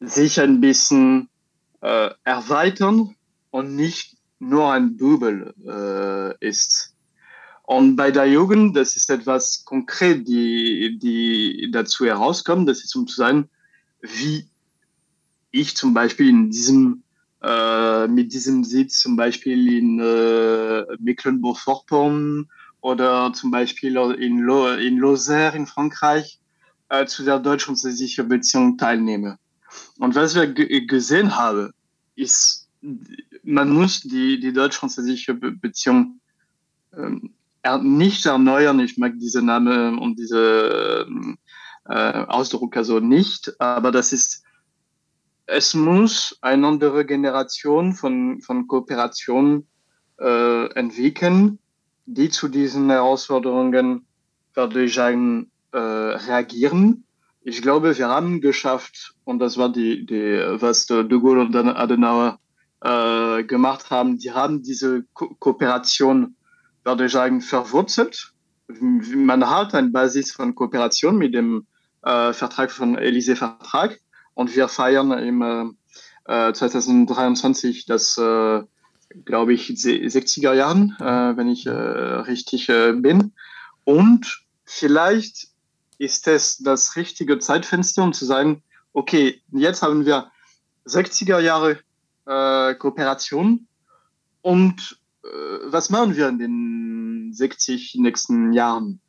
sich 0.00 0.40
ein 0.40 0.60
bisschen 0.60 1.28
äh, 1.80 2.10
erweitern 2.24 3.14
und 3.50 3.76
nicht 3.76 4.17
nur 4.38 4.72
ein 4.72 4.96
Bubel 4.96 5.54
äh, 5.66 6.46
ist. 6.46 6.94
Und 7.64 7.96
bei 7.96 8.10
der 8.10 8.26
Jugend, 8.26 8.76
das 8.76 8.96
ist 8.96 9.10
etwas 9.10 9.64
konkret, 9.64 10.26
die, 10.26 10.98
die 10.98 11.68
dazu 11.70 12.06
herauskommt, 12.06 12.68
das 12.68 12.82
ist 12.82 12.96
um 12.96 13.06
zu 13.06 13.16
sein, 13.16 13.48
wie 14.00 14.48
ich 15.50 15.76
zum 15.76 15.92
Beispiel 15.92 16.28
in 16.28 16.50
diesem, 16.50 17.02
äh, 17.42 18.06
mit 18.06 18.32
diesem 18.32 18.64
Sitz 18.64 19.00
zum 19.00 19.16
Beispiel 19.16 19.72
in 19.72 20.00
äh, 20.00 20.84
Mecklenburg-Vorpommern 20.98 22.48
oder 22.80 23.32
zum 23.34 23.50
Beispiel 23.50 23.96
in, 24.18 24.38
Lo 24.38 24.68
in 24.68 24.98
Lozère 24.98 25.54
in 25.54 25.66
Frankreich 25.66 26.38
äh, 26.88 27.06
zu 27.06 27.24
der 27.24 27.38
deutsch-französischen 27.38 28.28
Beziehung 28.28 28.78
teilnehme. 28.78 29.38
Und 29.98 30.14
was 30.14 30.34
wir 30.34 30.46
gesehen 30.86 31.36
haben, 31.36 31.72
ist, 32.14 32.67
man 33.42 33.70
muss 33.70 34.00
die, 34.00 34.38
die 34.40 34.52
deutsch-französische 34.52 35.34
Beziehung 35.34 36.20
ähm, 36.96 37.34
nicht 37.82 38.26
erneuern. 38.26 38.80
Ich 38.80 38.98
mag 38.98 39.12
diese 39.18 39.42
Name 39.42 39.98
und 39.98 40.18
diese 40.18 41.06
äh, 41.88 42.24
Ausdruck 42.26 42.76
also 42.76 43.00
nicht, 43.00 43.60
aber 43.60 43.90
das 43.90 44.12
ist, 44.12 44.44
es 45.46 45.74
muss 45.74 46.38
eine 46.40 46.66
andere 46.66 47.04
Generation 47.04 47.94
von, 47.94 48.40
von 48.42 48.66
Kooperation 48.66 49.66
äh, 50.18 50.66
entwickeln, 50.74 51.58
die 52.06 52.28
zu 52.28 52.48
diesen 52.48 52.90
Herausforderungen, 52.90 54.06
würde 54.54 54.84
ich 54.84 54.94
sagen, 54.94 55.50
äh, 55.72 55.78
reagieren. 55.78 57.04
Ich 57.42 57.62
glaube, 57.62 57.96
wir 57.96 58.08
haben 58.08 58.40
geschafft, 58.40 59.14
und 59.24 59.38
das 59.38 59.56
war 59.56 59.70
die, 59.70 60.04
die 60.04 60.42
was 60.60 60.86
de 60.86 61.06
Gaulle 61.08 61.40
und 61.40 61.56
Adenauer 61.56 62.38
äh, 62.82 63.44
gemacht 63.44 63.90
haben, 63.90 64.18
die 64.18 64.32
haben 64.32 64.62
diese 64.62 65.04
Ko 65.14 65.34
Kooperation, 65.38 66.36
würde 66.84 67.06
ich 67.06 67.12
sagen, 67.12 67.40
verwurzelt. 67.40 68.32
Man 68.68 69.48
hat 69.48 69.74
eine 69.74 69.88
Basis 69.88 70.32
von 70.32 70.54
Kooperation 70.54 71.16
mit 71.16 71.34
dem 71.34 71.66
äh, 72.02 72.32
Vertrag 72.32 72.70
von 72.70 72.96
Elysee-Vertrag 72.96 73.98
und 74.34 74.54
wir 74.54 74.68
feiern 74.68 75.12
im 75.12 75.76
äh, 76.26 76.52
2023 76.52 77.86
das, 77.86 78.16
äh, 78.18 78.62
glaube 79.24 79.54
ich, 79.54 79.68
60er 79.70 80.52
Jahren, 80.52 80.96
äh, 81.00 81.36
wenn 81.36 81.48
ich 81.48 81.66
äh, 81.66 81.70
richtig 81.70 82.68
äh, 82.68 82.92
bin. 82.92 83.32
Und 83.84 84.44
vielleicht 84.64 85.48
ist 85.96 86.28
es 86.28 86.58
das 86.58 86.94
richtige 86.96 87.38
Zeitfenster, 87.38 88.04
um 88.04 88.12
zu 88.12 88.24
sagen, 88.24 88.62
okay, 88.92 89.42
jetzt 89.50 89.82
haben 89.82 90.06
wir 90.06 90.30
60er 90.86 91.40
Jahre 91.40 91.80
äh, 92.28 92.74
Kooperation 92.74 93.66
und 94.42 95.00
äh, 95.24 95.28
was 95.64 95.90
machen 95.90 96.16
wir 96.16 96.28
in 96.28 96.38
den 96.38 97.30
60 97.32 97.96
nächsten 97.96 98.52
Jahren? 98.52 99.00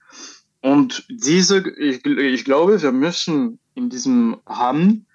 Und 0.62 1.06
diese, 1.10 1.60
ich, 1.78 2.06
ich 2.06 2.46
glaube, 2.46 2.82
wir 2.82 2.92
müssen 2.92 3.60
in 3.76 3.90
diesem 3.90 4.38
Rahmen 4.46 5.06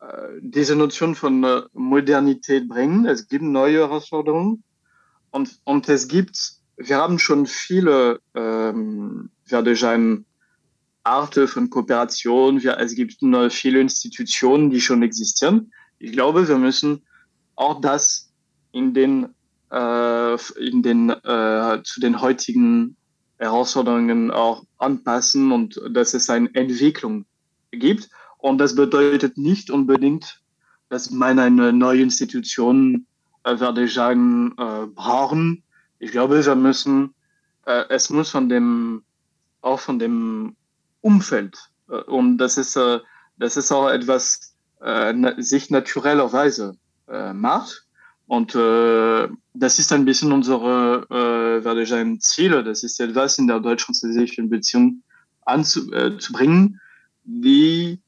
äh, 0.00 0.28
diese 0.40 0.76
Notion 0.76 1.14
von 1.14 1.44
äh, 1.44 1.62
Modernität 1.72 2.68
bringen. 2.68 3.06
Es 3.06 3.28
gibt 3.28 3.44
neue 3.44 3.78
Herausforderungen 3.78 4.62
und, 5.30 5.58
und 5.64 5.88
es 5.88 6.08
gibt, 6.08 6.38
wir 6.76 6.96
haben 6.96 7.18
schon 7.18 7.46
viele, 7.46 8.20
ähm, 8.34 9.30
werde 9.46 9.72
ich 9.72 9.84
ein, 9.84 10.24
Arten 11.04 11.46
von 11.46 11.68
Kooperation. 11.68 12.62
Wir, 12.62 12.78
es 12.78 12.94
gibt 12.94 13.16
viele 13.50 13.80
Institutionen, 13.80 14.70
die 14.70 14.80
schon 14.80 15.02
existieren. 15.02 15.70
Ich 15.98 16.12
glaube, 16.12 16.48
wir 16.48 16.56
müssen 16.58 17.02
auch 17.56 17.80
das 17.80 18.32
in 18.72 18.94
den, 18.94 19.34
äh, 19.70 20.34
in 20.60 20.82
den, 20.82 21.10
äh, 21.10 21.80
zu 21.84 22.00
den 22.00 22.20
heutigen 22.20 22.96
Herausforderungen 23.38 24.30
auch 24.30 24.64
anpassen 24.78 25.52
und 25.52 25.80
dass 25.90 26.14
es 26.14 26.30
eine 26.30 26.52
Entwicklung 26.54 27.26
gibt. 27.70 28.08
Und 28.38 28.58
das 28.58 28.74
bedeutet 28.74 29.38
nicht 29.38 29.70
unbedingt, 29.70 30.40
dass 30.88 31.10
man 31.10 31.38
eine 31.38 31.72
neue 31.72 32.02
Institution, 32.02 33.06
äh, 33.44 33.58
werde 33.58 33.84
ich 33.84 33.94
sagen, 33.94 34.52
äh, 34.58 34.86
brauchen. 34.86 35.62
Ich 35.98 36.12
glaube, 36.12 36.44
wir 36.44 36.54
müssen, 36.54 37.14
äh, 37.66 37.84
es 37.88 38.10
muss 38.10 38.30
von 38.30 38.48
dem, 38.48 39.02
auch 39.62 39.80
von 39.80 39.98
dem 39.98 40.56
Umfeld. 41.00 41.58
Äh, 41.88 42.02
und 42.02 42.38
das 42.38 42.58
ist, 42.58 42.76
äh, 42.76 43.00
das 43.38 43.56
ist 43.56 43.72
auch 43.72 43.88
etwas, 43.88 44.54
äh, 44.80 45.14
sich 45.42 45.70
naturellerweise 45.70 46.76
macht. 47.06 47.84
Und 48.26 48.54
äh, 48.54 49.28
das 49.52 49.78
ist 49.78 49.92
ein 49.92 50.04
bisschen 50.04 50.32
unsere, 50.32 51.60
äh, 51.62 51.86
sagen, 51.86 52.20
Ziele. 52.20 52.64
Das 52.64 52.82
ist 52.82 53.00
etwas 53.00 53.38
in 53.38 53.46
der 53.46 53.60
deutsch-französischen 53.60 54.48
Beziehung 54.48 55.02
anzubringen, 55.44 56.74
äh, 56.74 56.78
wie 57.24 58.00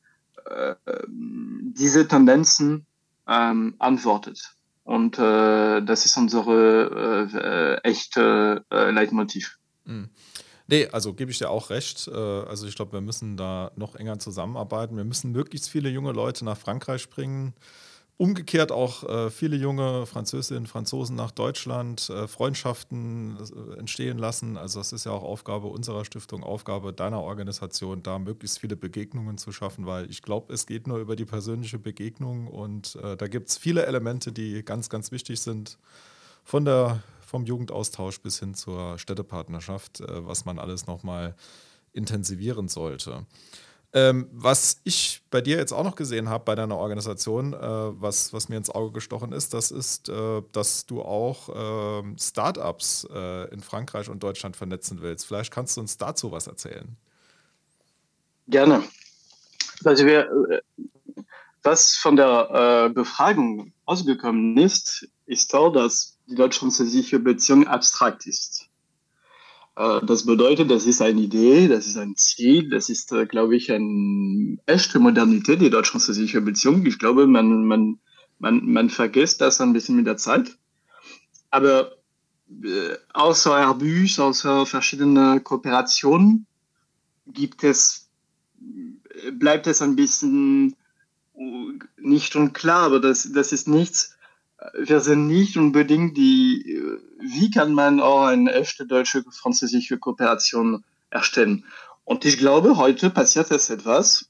äh, 0.47 0.75
diese 1.09 2.09
Tendenzen 2.09 2.87
ähm, 3.29 3.75
antwortet. 3.79 4.41
Und 4.85 5.19
äh, 5.19 5.83
das 5.83 6.07
ist 6.07 6.17
unsere 6.17 7.81
äh, 7.83 7.88
echte 7.88 8.65
äh, 8.71 8.91
Leitmotiv. 8.91 9.59
Mhm. 9.85 10.09
Nee, 10.69 10.88
also 10.88 11.12
gebe 11.12 11.31
ich 11.31 11.38
dir 11.38 11.50
auch 11.50 11.71
recht. 11.71 12.09
Äh, 12.09 12.15
also 12.15 12.67
ich 12.67 12.75
glaube, 12.75 12.93
wir 12.93 13.00
müssen 13.00 13.37
da 13.37 13.71
noch 13.76 13.97
enger 13.97 14.19
zusammenarbeiten. 14.19 14.97
Wir 14.97 15.05
müssen 15.05 15.33
möglichst 15.33 15.69
viele 15.69 15.88
junge 15.88 16.12
Leute 16.12 16.45
nach 16.45 16.57
Frankreich 16.57 17.09
bringen. 17.11 17.55
Umgekehrt 18.18 18.73
auch 18.73 19.04
äh, 19.04 19.30
viele 19.30 19.56
junge 19.56 20.06
Französinnen, 20.06 20.66
Franzosen 20.66 21.16
nach 21.16 21.32
Deutschland, 21.32 22.08
äh, 22.08 22.26
Freundschaften 22.26 23.37
entstehen 23.78 24.16
lassen. 24.16 24.56
Also 24.56 24.80
das 24.80 24.92
ist 24.92 25.04
ja 25.04 25.12
auch 25.12 25.23
Aufgabe 25.23 25.66
unserer 25.66 26.04
Stiftung, 26.04 26.42
Aufgabe 26.42 26.94
deiner 26.94 27.20
Organisation, 27.20 28.02
da 28.02 28.18
möglichst 28.18 28.58
viele 28.58 28.76
Begegnungen 28.76 29.37
zu 29.37 29.52
schaffen, 29.52 29.85
weil 29.85 30.11
ich 30.11 30.23
glaube, 30.23 30.52
es 30.54 30.66
geht 30.66 30.87
nur 30.87 30.99
über 30.99 31.14
die 31.14 31.26
persönliche 31.26 31.78
Begegnung 31.78 32.46
und 32.46 32.99
da 33.18 33.28
gibt 33.28 33.50
es 33.50 33.58
viele 33.58 33.84
Elemente, 33.84 34.32
die 34.32 34.64
ganz, 34.64 34.88
ganz 34.88 35.12
wichtig 35.12 35.41
sind. 35.41 35.78
Von 36.43 36.64
der 36.64 37.02
vom 37.26 37.45
Jugendaustausch 37.45 38.21
bis 38.21 38.38
hin 38.38 38.54
zur 38.54 38.99
Städtepartnerschaft, 38.99 40.00
äh, 40.00 40.26
was 40.26 40.45
man 40.45 40.58
alles 40.58 40.86
nochmal 40.86 41.34
intensivieren 41.93 42.69
sollte. 42.69 43.26
Ähm, 43.92 44.28
was 44.32 44.80
ich 44.84 45.22
bei 45.30 45.40
dir 45.40 45.56
jetzt 45.56 45.72
auch 45.72 45.84
noch 45.84 45.96
gesehen 45.96 46.28
habe 46.28 46.44
bei 46.44 46.54
deiner 46.54 46.76
Organisation, 46.76 47.54
äh, 47.54 47.58
was, 47.60 48.32
was 48.32 48.49
mir 48.49 48.56
ins 48.56 48.70
Auge 48.70 48.92
gestochen 48.92 49.32
ist, 49.32 49.54
das 49.54 49.70
ist, 49.70 50.08
äh, 50.08 50.42
dass 50.52 50.86
du 50.86 51.02
auch 51.02 51.49
äh, 51.49 52.02
Startups 52.18 53.04
in 53.06 53.60
Frankreich 53.60 54.08
und 54.08 54.22
Deutschland 54.22 54.56
vernetzen 54.56 55.00
willst. 55.00 55.26
Vielleicht 55.26 55.52
kannst 55.52 55.76
du 55.76 55.80
uns 55.80 55.96
dazu 55.96 56.32
was 56.32 56.46
erzählen. 56.46 56.96
Gerne. 58.49 58.84
Also 59.84 60.06
wir, 60.06 60.30
äh, 60.50 60.60
was 61.62 61.96
von 61.96 62.16
der 62.16 62.86
äh, 62.88 62.92
Befragung 62.92 63.72
ausgekommen 63.84 64.56
ist, 64.56 65.08
ist 65.26 65.54
auch, 65.54 65.70
dass 65.70 66.16
die 66.26 66.34
deutsch-französische 66.34 67.18
Beziehung 67.18 67.66
abstrakt 67.66 68.26
ist. 68.26 68.66
Äh, 69.76 70.00
das 70.04 70.25
bedeutet, 70.26 70.71
das 70.71 70.86
ist 70.86 71.02
eine 71.02 71.21
Idee, 71.21 71.69
das 71.69 71.86
ist 71.86 71.99
ein 71.99 72.17
Ziel, 72.17 72.69
das 72.71 72.89
ist, 72.89 73.12
äh, 73.12 73.26
glaube 73.26 73.56
ich, 73.56 73.71
eine 73.71 74.58
echte 74.67 74.99
Modernität, 74.99 75.60
die 75.60 75.71
deutsch-französische 75.71 76.41
Beziehung. 76.41 76.84
Ich 76.86 76.99
glaube, 76.99 77.26
man, 77.26 77.67
man, 77.67 77.99
man, 78.39 78.65
man 78.65 78.91
vergisst 78.91 79.41
das 79.41 79.60
ein 79.60 79.73
bisschen 79.73 79.97
mit 79.97 80.06
der 80.06 80.17
Zeit. 80.17 80.56
Aber 81.50 81.93
äh, 82.62 82.97
außer 83.12 83.54
Airbus, 83.54 84.19
außer 84.19 84.67
verschiedene 84.67 85.41
Kooperationen, 85.41 86.47
gibt 87.26 87.65
es, 87.65 88.08
bleibt 89.32 89.67
es 89.67 89.82
ein 89.82 89.97
bisschen 89.97 90.76
nicht 91.99 92.34
unklar, 92.34 92.84
aber 92.84 93.00
das, 93.00 93.30
das 93.32 93.52
ist 93.52 93.69
nichts, 93.69 94.16
wir 94.75 95.00
sind 95.00 95.26
nicht 95.26 95.56
unbedingt 95.56 96.16
die, 96.16 96.80
wie 97.21 97.50
kann 97.50 97.73
man 97.73 98.00
auch 98.00 98.26
eine 98.26 98.52
echte 98.52 98.86
deutsche 98.86 99.25
französische 99.30 99.99
Kooperation 99.99 100.84
erstellen. 101.10 101.64
Und 102.04 102.25
ich 102.25 102.38
glaube, 102.38 102.76
heute 102.76 103.10
passiert 103.10 103.50
es 103.50 103.69
etwas. 103.71 104.28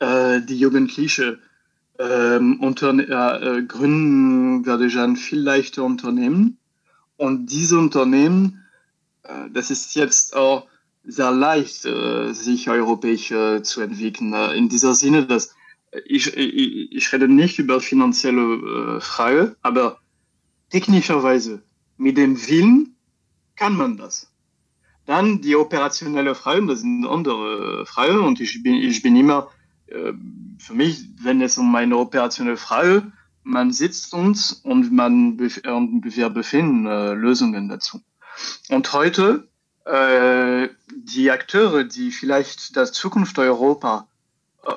Äh, 0.00 0.40
die 0.40 0.58
Jugendliche 0.58 1.38
ähm, 1.98 2.60
unter, 2.60 2.92
äh, 2.92 3.62
gründen, 3.62 4.68
ein 4.68 5.16
viel 5.16 5.40
leichter 5.40 5.84
Unternehmen. 5.84 6.58
Und 7.16 7.46
diese 7.46 7.78
Unternehmen, 7.78 8.64
äh, 9.22 9.50
das 9.52 9.70
ist 9.70 9.94
jetzt 9.94 10.34
auch 10.34 10.66
sehr 11.04 11.30
leicht, 11.30 11.84
äh, 11.84 12.32
sich 12.32 12.68
europäisch 12.70 13.30
äh, 13.30 13.62
zu 13.62 13.80
entwickeln. 13.80 14.32
Äh, 14.32 14.54
in 14.54 14.68
dieser 14.68 14.94
Sinne, 14.94 15.26
dass 15.26 15.54
ich, 16.04 16.36
ich, 16.36 16.92
ich 16.92 17.12
rede 17.12 17.28
nicht 17.28 17.58
über 17.58 17.80
finanzielle 17.80 18.96
äh, 18.96 19.00
Frage, 19.00 19.56
aber 19.62 19.98
technischerweise 20.70 21.62
mit 21.96 22.16
dem 22.16 22.36
Willen 22.48 22.96
kann 23.56 23.76
man 23.76 23.96
das. 23.96 24.30
Dann 25.06 25.40
die 25.40 25.56
operationelle 25.56 26.34
Frage, 26.34 26.66
das 26.66 26.80
sind 26.80 27.06
andere 27.06 27.84
Fragen 27.86 28.20
und 28.20 28.40
ich 28.40 28.62
bin, 28.62 28.74
ich 28.74 29.02
bin 29.02 29.16
immer, 29.16 29.50
äh, 29.86 30.12
für 30.58 30.74
mich, 30.74 31.04
wenn 31.22 31.42
es 31.42 31.58
um 31.58 31.70
meine 31.70 31.96
operationelle 31.96 32.56
Frage, 32.56 33.12
man 33.44 33.72
sitzt 33.72 34.14
uns 34.14 34.52
und 34.52 34.92
man 34.92 35.32
und 35.66 36.16
wir 36.16 36.30
befinden 36.30 36.86
äh, 36.86 37.12
Lösungen 37.14 37.68
dazu. 37.68 38.00
Und 38.70 38.92
heute 38.92 39.48
äh, 39.84 40.68
die 40.94 41.30
Akteure, 41.30 41.84
die 41.84 42.12
vielleicht 42.12 42.76
das 42.76 42.92
Zukunft 42.92 43.38
Europa 43.38 44.06
äh, 44.64 44.70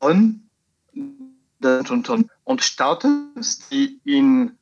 und, 0.00 0.48
Startups, 2.62 3.68
die 3.68 4.00
in 4.04 4.58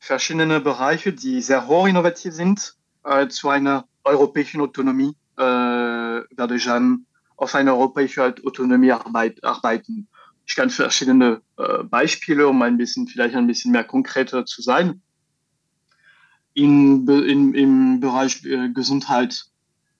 verschiedene 0.00 0.60
Bereiche, 0.60 1.12
die 1.12 1.40
sehr 1.40 1.66
hoch 1.66 1.86
innovativ 1.86 2.34
sind, 2.34 2.74
äh, 3.04 3.28
zu 3.28 3.48
einer 3.48 3.86
europäischen 4.04 4.60
Autonomie 4.60 5.14
äh, 5.38 5.42
werde 5.42 6.58
dann 6.58 7.06
auf 7.36 7.54
eine 7.54 7.72
europäische 7.72 8.24
Autonomie 8.24 8.90
arbeit, 8.90 9.42
arbeiten. 9.44 10.08
Ich 10.44 10.56
kann 10.56 10.70
verschiedene 10.70 11.40
äh, 11.56 11.84
Beispiele, 11.84 12.48
um 12.48 12.60
ein 12.62 12.76
bisschen, 12.76 13.06
vielleicht 13.06 13.36
ein 13.36 13.46
bisschen 13.46 13.70
mehr 13.70 13.84
konkreter 13.84 14.44
zu 14.44 14.62
sein. 14.62 15.00
In, 16.54 17.06
in, 17.06 17.54
Im 17.54 18.00
Bereich 18.00 18.44
äh, 18.44 18.70
Gesundheit 18.70 19.46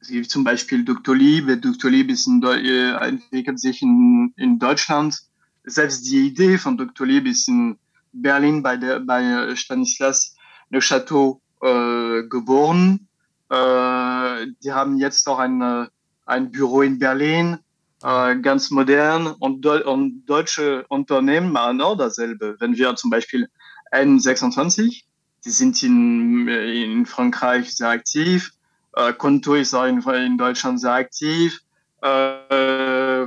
gibt 0.07 0.31
zum 0.31 0.45
Beispiel 0.45 0.85
Doctolib. 0.85 1.61
Doctolib 1.61 2.11
ist 2.11 2.27
in, 2.27 2.43
äh, 2.43 2.93
entwickelt 2.93 3.59
sich 3.59 3.83
in, 3.83 4.33
in 4.37 4.59
Deutschland. 4.59 5.21
Selbst 5.65 6.09
die 6.09 6.29
Idee 6.29 6.59
von 6.59 6.77
Doctolib 6.77 7.27
ist 7.27 7.49
in 7.49 7.79
Berlin 8.13 8.63
bei, 8.63 8.77
der, 8.77 9.01
bei 9.01 9.55
Stanislas 9.57 10.37
Neuchâteau 10.71 11.41
äh, 11.63 12.23
geboren. 12.29 13.09
Äh, 13.51 14.47
die 14.63 14.73
haben 14.73 14.99
jetzt 14.99 15.29
auch 15.29 15.39
ein, 15.39 15.89
ein 16.27 16.51
Büro 16.51 16.83
in 16.83 16.99
Berlin. 16.99 17.59
äh, 18.03 18.37
ganz 18.37 18.71
modern 18.71 19.27
und, 19.27 19.67
und, 19.67 20.25
deutsche 20.27 20.85
Unternehmen 20.89 21.53
machen 21.53 21.81
auch 21.81 21.97
dasselbe. 21.97 22.57
Wenn 22.61 22.77
wir 22.77 22.95
zum 22.97 23.11
Beispiel 23.11 23.49
N26, 23.93 25.03
die 25.45 25.51
sind 25.51 25.83
in, 25.83 26.49
in 26.49 27.07
Frankreich 27.07 27.75
sehr 27.75 27.89
aktiv, 27.89 28.53
äh, 28.99 29.13
Konto 29.13 29.55
ist 29.55 29.75
auch 29.75 29.85
in, 29.85 30.01
in 30.01 30.39
Deutschland 30.39 30.81
sehr 30.81 30.93
aktiv. 30.93 31.61
Äh, 32.03 33.23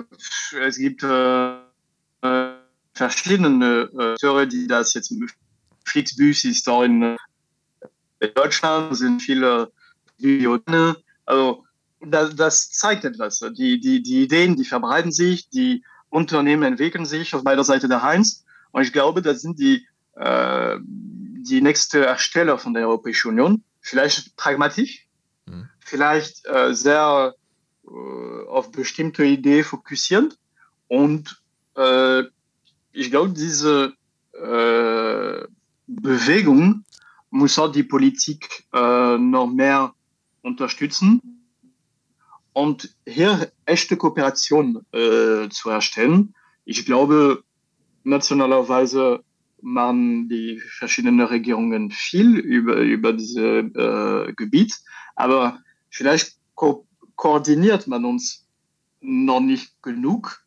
es 0.59 0.77
gibt 0.77 1.03
äh, 1.03 1.55
verschiedene 2.93 3.89
Akteure, 3.97 4.45
die 4.45 4.67
das 4.67 4.93
jetzt 4.93 5.13
Flixbus 5.85 6.43
ist 6.43 6.67
auch 6.69 6.83
in 6.83 7.17
Deutschland, 8.35 8.95
sind 8.95 9.21
viele 9.21 9.71
Millionen. 10.19 10.95
Also 11.25 11.65
das, 12.01 12.35
das 12.35 12.71
zeigt 12.71 13.05
etwas. 13.05 13.39
Die, 13.57 13.79
die, 13.79 14.03
die 14.03 14.23
Ideen, 14.23 14.55
die 14.55 14.65
verbreiten 14.65 15.11
sich, 15.11 15.49
die 15.49 15.83
Unternehmen 16.09 16.63
entwickeln 16.63 17.05
sich 17.05 17.33
auf 17.33 17.43
beider 17.43 17.63
Seite 17.63 17.87
der 17.87 18.03
Heinz. 18.03 18.45
Und 18.71 18.83
ich 18.83 18.93
glaube, 18.93 19.21
das 19.21 19.41
sind 19.41 19.59
die, 19.59 19.87
äh, 20.15 20.77
die 20.81 21.61
nächste 21.61 22.05
Ersteller 22.05 22.57
von 22.57 22.73
der 22.73 22.87
Europäischen 22.87 23.29
Union. 23.29 23.63
Vielleicht 23.79 24.35
pragmatisch. 24.35 25.07
Vielleicht 25.91 26.45
äh, 26.47 26.73
sehr 26.73 27.35
äh, 27.85 28.47
auf 28.47 28.71
bestimmte 28.71 29.25
Ideen 29.25 29.65
fokussieren. 29.65 30.33
Und 30.87 31.41
äh, 31.75 32.23
ich 32.93 33.11
glaube, 33.11 33.33
diese 33.33 33.93
äh, 34.33 35.45
Bewegung 35.87 36.85
muss 37.29 37.59
auch 37.59 37.71
die 37.71 37.83
Politik 37.83 38.65
äh, 38.73 39.17
noch 39.17 39.47
mehr 39.47 39.93
unterstützen 40.41 41.21
und 42.53 42.89
hier 43.05 43.51
echte 43.65 43.97
Kooperation 43.97 44.85
äh, 44.91 45.49
zu 45.49 45.69
erstellen. 45.69 46.33
Ich 46.65 46.85
glaube, 46.85 47.43
nationalerweise 48.03 49.23
machen 49.61 50.27
die 50.29 50.59
verschiedenen 50.79 51.21
Regierungen 51.21 51.91
viel 51.91 52.37
über, 52.37 52.77
über 52.77 53.13
dieses 53.13 53.37
äh, 53.37 54.33
Gebiet, 54.33 54.73
aber 55.15 55.59
vielleicht 55.91 56.37
ko 56.55 56.87
koordiniert 57.15 57.85
man 57.85 58.05
uns 58.05 58.47
noch 59.01 59.41
nicht 59.41 59.81
genug. 59.83 60.43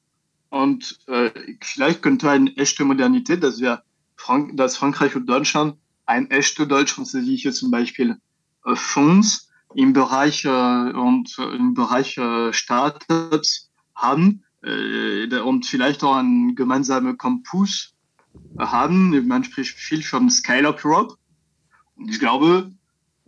Und 0.51 0.99
äh, 1.07 1.31
vielleicht 1.61 2.03
könnte 2.03 2.31
eine 2.31 2.57
echte 2.57 2.85
Modernität, 2.85 3.43
dass 3.43 3.61
wir 3.61 3.83
Frank 4.17 4.57
dass 4.57 4.77
Frankreich 4.77 5.15
und 5.15 5.27
Deutschland 5.27 5.77
ein 6.07 6.31
echte 6.31 6.67
deutsch-französische 6.67 7.53
zum 7.53 7.71
Beispiel 7.71 8.17
äh, 8.65 8.75
Fonds 8.75 9.51
im 9.75 9.93
Bereich 9.93 10.45
äh, 10.45 10.49
und 10.93 11.37
äh, 11.39 11.57
im 11.57 11.75
Bereich 11.75 12.17
äh, 12.19 12.53
Startups 12.53 13.71
haben 13.95 14.45
äh, 14.63 15.27
und 15.39 15.67
vielleicht 15.67 16.05
auch 16.05 16.17
einen 16.17 16.55
gemeinsamen 16.55 17.19
Campus 17.19 17.95
haben. 18.59 19.27
Man 19.27 19.45
spricht 19.45 19.77
viel 19.77 20.03
von 20.03 20.31
Scale-up 20.31 20.85
Europe. 20.85 21.17
Und 21.97 22.11
ich 22.11 22.19
glaube, 22.19 22.73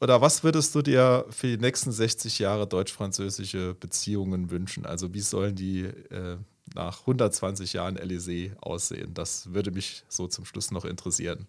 oder 0.00 0.20
was 0.20 0.42
würdest 0.42 0.74
du 0.74 0.82
dir 0.82 1.26
für 1.30 1.46
die 1.46 1.58
nächsten 1.58 1.92
60 1.92 2.38
Jahre 2.38 2.66
deutsch-französische 2.66 3.74
Beziehungen 3.74 4.50
wünschen? 4.50 4.86
Also 4.86 5.12
wie 5.12 5.20
sollen 5.20 5.54
die 5.54 5.82
äh, 5.82 6.36
nach 6.74 7.00
120 7.00 7.74
Jahren 7.74 7.96
LEC 7.96 8.52
aussehen? 8.60 9.12
Das 9.12 9.52
würde 9.52 9.70
mich 9.70 10.04
so 10.08 10.26
zum 10.26 10.44
Schluss 10.46 10.70
noch 10.70 10.84
interessieren. 10.84 11.46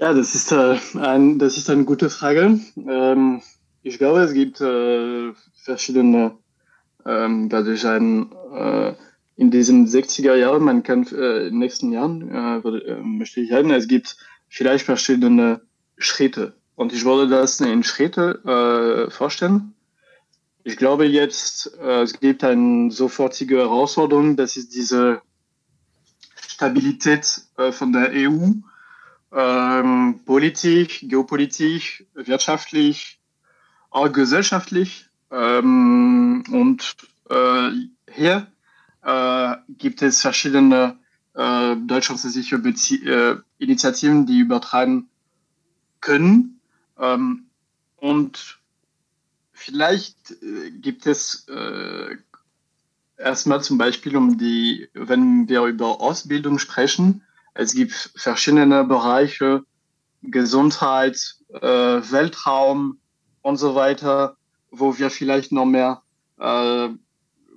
Ja, 0.00 0.12
das 0.12 0.34
ist, 0.34 0.50
äh, 0.50 0.78
ein, 0.98 1.38
das 1.38 1.56
ist 1.56 1.70
eine 1.70 1.84
gute 1.84 2.10
Frage. 2.10 2.58
Ähm, 2.76 3.40
ich 3.84 3.98
glaube, 3.98 4.20
es 4.22 4.32
gibt 4.32 4.60
äh, 4.60 5.32
verschiedene, 5.54 6.36
ähm, 7.06 7.48
dadurch 7.48 7.86
ein, 7.86 8.32
äh, 8.52 8.94
in 9.36 9.52
diesen 9.52 9.86
60er 9.86 10.34
Jahren, 10.34 10.64
man 10.64 10.82
kann 10.82 11.06
äh, 11.06 11.46
in 11.46 11.52
den 11.52 11.58
nächsten 11.60 11.92
Jahren, 11.92 12.28
äh, 12.30 12.68
äh, 12.68 13.00
möchte 13.00 13.40
ich 13.40 13.52
halten, 13.52 13.70
es 13.70 13.86
gibt 13.86 14.16
vielleicht 14.48 14.84
verschiedene 14.84 15.60
Schritte. 15.98 16.54
Und 16.74 16.92
ich 16.92 17.04
würde 17.04 17.28
das 17.28 17.60
in 17.60 17.84
Schritte 17.84 19.08
vorstellen. 19.10 19.74
Ich 20.64 20.76
glaube 20.76 21.06
jetzt, 21.06 21.66
es 21.78 22.18
gibt 22.18 22.44
eine 22.44 22.90
sofortige 22.90 23.58
Herausforderung, 23.58 24.36
das 24.36 24.56
ist 24.56 24.74
diese 24.74 25.20
Stabilität 26.48 27.42
von 27.72 27.92
der 27.92 28.10
EU 28.12 28.52
ähm, 29.32 30.20
politisch, 30.24 31.00
geopolitisch, 31.02 32.04
wirtschaftlich, 32.14 33.20
auch 33.90 34.12
gesellschaftlich. 34.12 35.08
Ähm, 35.30 36.44
und 36.50 36.96
äh, 37.30 37.70
hier 38.10 38.46
äh, 39.02 39.54
gibt 39.68 40.02
es 40.02 40.20
verschiedene 40.20 40.98
äh, 41.34 41.76
deutsch-französische 41.76 42.56
äh, 42.56 43.36
Initiativen, 43.58 44.26
die 44.26 44.38
übertragen 44.38 45.08
können. 46.02 46.60
Ähm, 46.98 47.46
und 47.96 48.60
vielleicht 49.52 50.32
äh, 50.42 50.70
gibt 50.70 51.06
es 51.06 51.48
äh, 51.48 52.16
erstmal 53.16 53.62
zum 53.62 53.78
Beispiel 53.78 54.16
um 54.16 54.36
die, 54.36 54.88
wenn 54.92 55.48
wir 55.48 55.62
über 55.64 56.00
Ausbildung 56.00 56.58
sprechen, 56.58 57.22
es 57.54 57.74
gibt 57.74 58.12
verschiedene 58.16 58.84
Bereiche, 58.84 59.64
Gesundheit, 60.22 61.36
äh, 61.52 61.60
Weltraum 61.60 62.98
und 63.42 63.56
so 63.56 63.74
weiter, 63.74 64.36
wo 64.70 64.98
wir 64.98 65.10
vielleicht 65.10 65.52
noch 65.52 65.66
mehr 65.66 66.02
äh, 66.38 66.88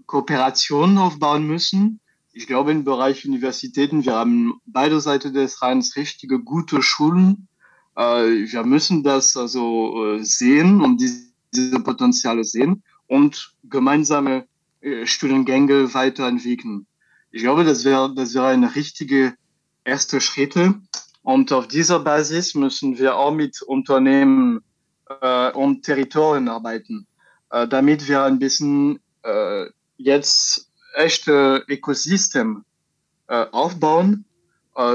Kooperationen 0.06 0.98
aufbauen 0.98 1.48
müssen. 1.48 2.00
Ich 2.34 2.48
glaube, 2.48 2.72
im 2.72 2.84
Bereich 2.84 3.26
Universitäten, 3.26 4.04
wir 4.04 4.14
haben 4.14 4.60
beide 4.66 5.00
Seiten 5.00 5.34
des 5.34 5.62
Rheins 5.62 5.96
richtige 5.96 6.40
gute 6.40 6.82
Schulen. 6.82 7.48
Äh, 7.96 8.52
wir 8.52 8.64
müssen 8.64 9.04
das 9.04 9.36
also 9.38 10.16
äh, 10.16 10.24
sehen 10.24 10.82
und 10.82 11.02
diese, 11.02 11.80
Potenziale 11.80 12.44
sehen 12.44 12.84
und 13.08 13.54
gemeinsame 13.64 14.46
äh, 14.82 15.06
Studiengänge 15.06 15.94
weiterentwickeln. 15.94 16.86
Ich 17.32 17.44
glaube, 17.44 17.64
das 17.64 17.86
wäre 17.86 18.14
das 18.14 18.34
wäre 18.34 18.48
eine 18.48 18.76
richtige 18.76 19.36
erste 19.86 20.20
Schritte. 20.20 20.76
Und 21.24 21.54
auf 21.54 21.68
dieser 21.70 22.00
Basis 22.00 22.56
müssen 22.56 22.98
wir 22.98 23.16
auch 23.16 23.34
mit 23.34 23.62
Unternehmen 23.62 24.62
äh, 25.22 25.52
und 25.52 25.84
Territorien 25.84 26.48
arbeiten, 26.48 27.08
äh, 27.50 27.68
damit 27.68 28.08
wir 28.08 28.24
ein 28.24 28.40
bisschen 28.40 29.00
äh, 29.24 29.66
jetzt 29.98 30.72
echte 30.96 31.64
Ökosystem 31.68 32.64
aufbauen. 33.28 34.26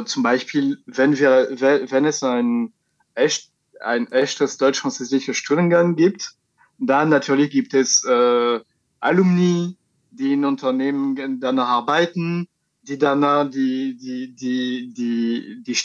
Zum 0.05 0.23
Beispiel, 0.23 0.79
wenn, 0.87 1.19
wir, 1.19 1.49
wenn 1.59 2.05
es 2.05 2.23
ein, 2.23 2.73
echt, 3.15 3.51
ein 3.81 4.11
echtes 4.13 4.59
deutsch-französisches 4.59 5.37
Studiengang 5.37 5.97
gibt, 5.97 6.35
dann 6.79 7.09
natürlich 7.09 7.51
gibt 7.51 7.75
es 7.75 8.05
äh, 8.05 8.61
Alumni, 9.01 9.77
die 10.11 10.33
in 10.35 10.45
Unternehmen 10.45 11.41
danach 11.41 11.69
arbeiten, 11.69 12.49
die 12.83 12.99
danach 12.99 13.51
die, 13.51 13.97
die, 13.97 14.35
die, 14.35 14.93
die, 14.93 15.63
die, 15.63 15.77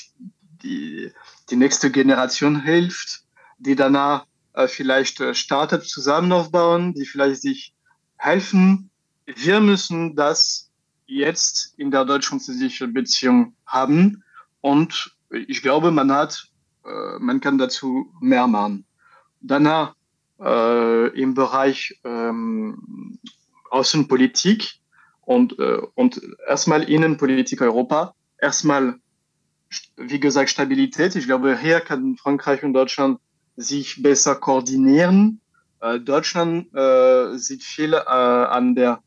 die, 0.63 1.11
die 1.49 1.55
nächste 1.55 1.91
Generation 1.91 2.61
hilft, 2.61 3.23
die 3.59 3.75
danach 3.75 4.25
äh, 4.53 4.67
vielleicht 4.67 5.19
äh, 5.19 5.33
Startups 5.33 5.89
zusammen 5.89 6.31
aufbauen, 6.31 6.93
die 6.93 7.05
vielleicht 7.05 7.41
sich 7.41 7.73
helfen. 8.17 8.89
Wir 9.25 9.59
müssen 9.59 10.15
das 10.15 10.71
jetzt 11.05 11.73
in 11.77 11.91
der 11.91 12.05
deutsch-französischen 12.05 12.93
Beziehung 12.93 13.53
haben 13.65 14.23
und 14.61 15.15
ich 15.29 15.61
glaube, 15.61 15.91
man 15.91 16.11
hat, 16.11 16.47
man 17.19 17.39
kann 17.41 17.57
dazu 17.57 18.13
mehr 18.21 18.47
machen. 18.47 18.85
Danach 19.41 19.95
äh, 20.39 21.07
im 21.19 21.33
Bereich 21.33 21.99
ähm, 22.03 23.19
Außenpolitik 23.69 24.79
und, 25.21 25.57
äh, 25.59 25.81
und 25.95 26.21
erstmal 26.47 26.83
Innenpolitik 26.83 27.61
Europa. 27.61 28.13
Erstmal, 28.37 28.95
wie 29.97 30.19
gesagt, 30.19 30.49
Stabilität. 30.49 31.15
Ich 31.15 31.25
glaube, 31.25 31.57
hier 31.57 31.79
kann 31.79 32.17
Frankreich 32.17 32.63
und 32.63 32.73
Deutschland 32.73 33.19
sich 33.55 34.01
besser 34.01 34.35
koordinieren. 34.35 35.41
Äh, 35.81 35.99
Deutschland 35.99 36.73
äh, 36.75 37.37
sieht 37.37 37.63
viel 37.63 37.93
äh, 37.93 37.97
an 37.97 38.75
der 38.75 39.01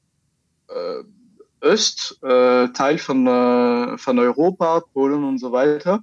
äh, 0.69 1.05
Östteil 1.61 2.95
äh, 2.95 2.99
von, 2.99 3.27
äh, 3.27 3.99
von 3.99 4.19
Europa, 4.19 4.81
Polen 4.93 5.25
und 5.25 5.39
so 5.39 5.53
weiter. 5.53 6.03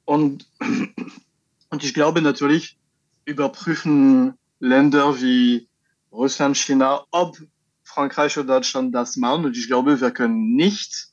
Und, 0.05 0.47
und 1.69 1.83
ich 1.83 1.93
glaube 1.93 2.21
natürlich, 2.21 2.77
überprüfen 3.25 4.33
Länder 4.59 5.21
wie 5.21 5.67
Russland, 6.11 6.57
China, 6.57 7.05
ob 7.11 7.37
Frankreich 7.83 8.37
oder 8.37 8.55
Deutschland 8.55 8.93
das 8.93 9.17
machen. 9.17 9.45
Und 9.45 9.57
ich 9.57 9.67
glaube, 9.67 9.99
wir 9.99 10.11
können 10.11 10.55
nicht 10.55 11.09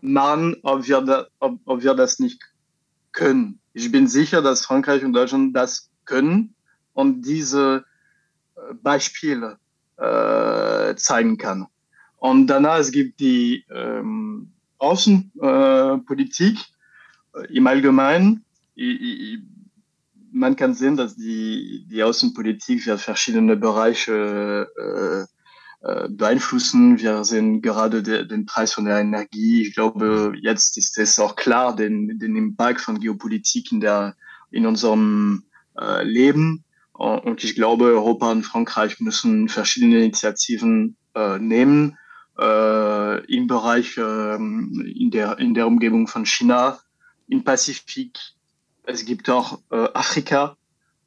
machen, 0.00 0.56
ob 0.62 0.86
wir, 0.86 1.00
da, 1.02 1.26
ob, 1.38 1.60
ob 1.64 1.82
wir 1.82 1.94
das 1.94 2.18
nicht 2.18 2.40
können. 3.12 3.60
Ich 3.72 3.92
bin 3.92 4.08
sicher, 4.08 4.42
dass 4.42 4.64
Frankreich 4.64 5.04
und 5.04 5.12
Deutschland 5.12 5.54
das 5.54 5.90
können 6.04 6.55
und 6.96 7.22
diese 7.22 7.84
äh, 8.56 8.74
Beispiele 8.82 9.58
äh, 9.98 10.94
zeigen 10.96 11.36
kann. 11.36 11.66
Und 12.16 12.46
danach 12.46 12.78
es 12.78 12.90
gibt 12.90 13.20
die 13.20 13.64
ähm, 13.70 14.52
Außenpolitik 14.78 16.58
äh, 17.34 17.54
im 17.54 17.66
Allgemeinen. 17.66 18.44
Ich, 18.74 19.00
ich, 19.00 19.38
man 20.32 20.56
kann 20.56 20.74
sehen, 20.74 20.96
dass 20.96 21.16
die, 21.16 21.86
die 21.88 22.02
Außenpolitik 22.02 22.82
für 22.82 22.98
verschiedene 22.98 23.56
Bereiche 23.56 24.68
äh, 24.76 25.26
äh, 25.86 26.08
beeinflussen. 26.08 26.98
Wir 26.98 27.24
sehen 27.24 27.60
gerade 27.60 28.02
de, 28.02 28.26
den 28.26 28.46
Preis 28.46 28.72
von 28.72 28.86
der 28.86 29.00
Energie. 29.00 29.62
Ich 29.62 29.74
glaube, 29.74 30.32
jetzt 30.40 30.78
ist 30.78 30.96
es 30.98 31.18
auch 31.18 31.36
klar, 31.36 31.76
den, 31.76 32.18
den 32.18 32.36
Impact 32.36 32.80
von 32.80 33.00
Geopolitik 33.00 33.70
in, 33.70 33.80
der, 33.80 34.16
in 34.50 34.66
unserem 34.66 35.44
äh, 35.78 36.02
Leben. 36.02 36.64
Und 36.96 37.44
ich 37.44 37.54
glaube, 37.54 37.84
Europa 37.86 38.30
und 38.30 38.42
Frankreich 38.42 39.00
müssen 39.00 39.48
verschiedene 39.48 39.98
Initiativen 39.98 40.96
äh, 41.14 41.38
nehmen 41.38 41.98
äh, 42.38 43.24
im 43.26 43.46
Bereich 43.46 43.96
äh, 43.98 44.36
in, 44.36 45.10
der, 45.10 45.38
in 45.38 45.54
der 45.54 45.66
Umgebung 45.66 46.06
von 46.06 46.24
China, 46.24 46.78
im 47.28 47.44
Pazifik, 47.44 48.18
es 48.84 49.04
gibt 49.04 49.28
auch 49.28 49.58
äh, 49.70 49.88
Afrika 49.94 50.56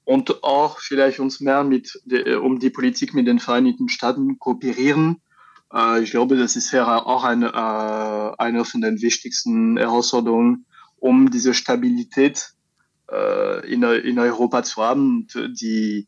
und 0.04 0.43
auch 0.43 0.80
vielleicht 0.80 1.19
uns 1.19 1.39
mehr 1.39 1.63
mit 1.63 1.99
de, 2.06 2.36
um 2.36 2.60
die 2.60 2.69
Politik 2.69 3.13
mit 3.13 3.28
den 3.28 3.39
Vereinigten 3.39 3.89
Staaten 3.89 4.38
kooperieren. 4.38 5.21
Äh, 5.73 6.04
ich 6.04 6.12
glaube, 6.12 6.36
das 6.36 6.56
ist 6.56 6.71
ja 6.71 7.04
auch 7.04 7.23
eine, 7.23 7.47
äh, 7.47 8.36
eine 8.43 8.65
von 8.65 8.82
den 8.82 9.02
wichtigsten 9.02 9.78
Herausforderungen, 9.78 10.65
um 10.97 11.32
diese 11.32 11.54
Stabilität 11.54 12.38
äh, 12.38 12.59
in, 13.65 13.84
in 13.84 14.19
Europa 14.19 14.63
zu 14.63 14.82
haben. 14.84 15.28
Und 15.34 15.60
die, 15.60 16.08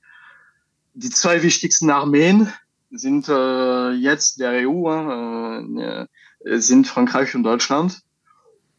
die 0.94 1.10
zwei 1.10 1.42
wichtigsten 1.42 1.90
Armeen 1.90 2.52
sind 2.92 3.30
äh, 3.30 3.92
jetzt 3.92 4.40
der 4.40 4.68
EU, 4.68 4.90
äh, 4.90 6.08
sind 6.60 6.88
Frankreich 6.88 7.36
und 7.36 7.44
Deutschland. 7.44 8.02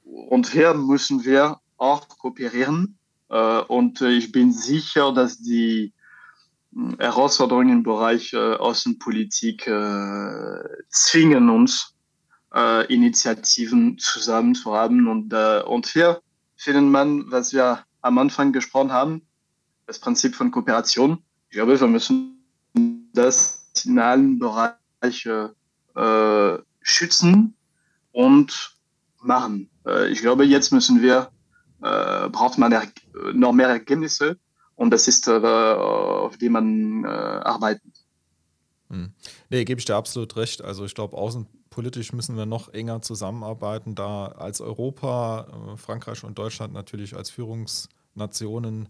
Und 0.04 0.48
hier 0.48 0.74
müssen 0.74 1.24
wir 1.24 1.58
auch 1.78 2.08
kooperieren. 2.08 2.98
Äh, 3.28 3.60
und 3.60 4.00
äh, 4.02 4.10
ich 4.10 4.30
bin 4.30 4.52
sicher, 4.52 5.12
dass 5.12 5.38
die 5.38 5.92
Herausforderungen 6.98 7.70
im 7.78 7.82
Bereich 7.82 8.32
äh, 8.32 8.54
Außenpolitik 8.54 9.64
zwingen 10.88 11.50
uns, 11.50 11.94
Initiativen 12.88 13.96
zusammen 13.96 14.54
zu 14.54 14.74
haben. 14.74 15.08
Und, 15.08 15.32
und 15.32 15.86
hier 15.86 16.20
findet 16.54 16.84
man, 16.84 17.30
was 17.30 17.54
wir 17.54 17.82
am 18.02 18.18
Anfang 18.18 18.52
gesprochen 18.52 18.92
haben, 18.92 19.22
das 19.86 19.98
Prinzip 19.98 20.34
von 20.34 20.50
Kooperation. 20.50 21.18
Ich 21.48 21.56
glaube, 21.56 21.78
wir 21.80 21.86
müssen 21.86 22.44
das 23.14 23.70
in 23.84 23.98
allen 23.98 24.38
Bereichen 24.38 25.50
äh, 25.94 26.58
schützen 26.80 27.54
und 28.12 28.76
machen. 29.20 29.70
Äh, 29.86 30.08
ich 30.08 30.20
glaube, 30.20 30.44
jetzt 30.44 30.72
müssen 30.72 31.02
wir 31.02 31.30
äh, 31.82 32.28
braucht 32.28 32.58
man 32.58 32.74
noch 33.32 33.52
mehr 33.52 33.68
Ergebnisse 33.68 34.38
und 34.76 34.90
das 34.90 35.08
ist, 35.08 35.28
äh, 35.28 35.32
auf 35.32 36.36
dem 36.38 36.52
man 36.52 37.04
äh, 37.04 37.08
arbeitet. 37.08 37.92
Hm. 38.88 39.12
Nee, 39.50 39.64
gebe 39.64 39.78
ich 39.78 39.84
dir 39.84 39.96
absolut 39.96 40.36
recht. 40.36 40.62
Also 40.62 40.84
ich 40.84 40.94
glaube, 40.94 41.16
außenpolitisch 41.72 42.12
müssen 42.12 42.36
wir 42.36 42.44
noch 42.44 42.68
enger 42.74 43.00
zusammenarbeiten, 43.00 43.94
da 43.94 44.26
als 44.26 44.60
Europa, 44.60 45.46
Frankreich 45.76 46.22
und 46.22 46.38
Deutschland 46.38 46.74
natürlich 46.74 47.16
als 47.16 47.30
Führungsnationen 47.30 48.88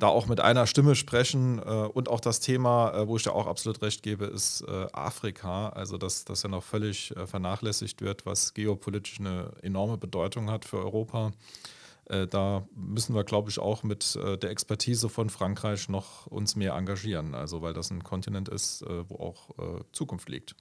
da 0.00 0.08
auch 0.08 0.26
mit 0.26 0.40
einer 0.40 0.66
Stimme 0.66 0.96
sprechen. 0.96 1.60
und 1.60 2.08
auch 2.08 2.18
das 2.18 2.40
Thema, 2.40 3.06
wo 3.06 3.16
ich 3.16 3.22
dir 3.22 3.32
auch 3.32 3.46
absolut 3.46 3.80
recht 3.82 4.02
gebe, 4.02 4.24
ist 4.24 4.64
Afrika. 4.92 5.68
Also 5.68 5.96
dass 5.96 6.24
das 6.24 6.42
ja 6.42 6.48
noch 6.48 6.64
völlig 6.64 7.14
vernachlässigt 7.26 8.00
wird, 8.00 8.26
was 8.26 8.54
geopolitisch 8.54 9.20
eine 9.20 9.52
enorme 9.62 9.96
Bedeutung 9.96 10.50
hat 10.50 10.64
für 10.64 10.78
Europa. 10.78 11.30
Äh, 12.06 12.26
da 12.26 12.66
müssen 12.74 13.14
wir, 13.14 13.24
glaube 13.24 13.50
ich, 13.50 13.58
auch 13.58 13.82
mit 13.82 14.16
äh, 14.16 14.36
der 14.36 14.50
Expertise 14.50 15.08
von 15.08 15.30
Frankreich 15.30 15.88
noch 15.88 16.26
uns 16.26 16.56
mehr 16.56 16.74
engagieren. 16.74 17.34
Also 17.34 17.62
weil 17.62 17.72
das 17.72 17.90
ein 17.90 18.02
Kontinent 18.02 18.48
ist, 18.48 18.82
äh, 18.82 19.08
wo 19.08 19.16
auch 19.16 19.84
Zukunft 19.92 20.28
liegt. 20.28 20.54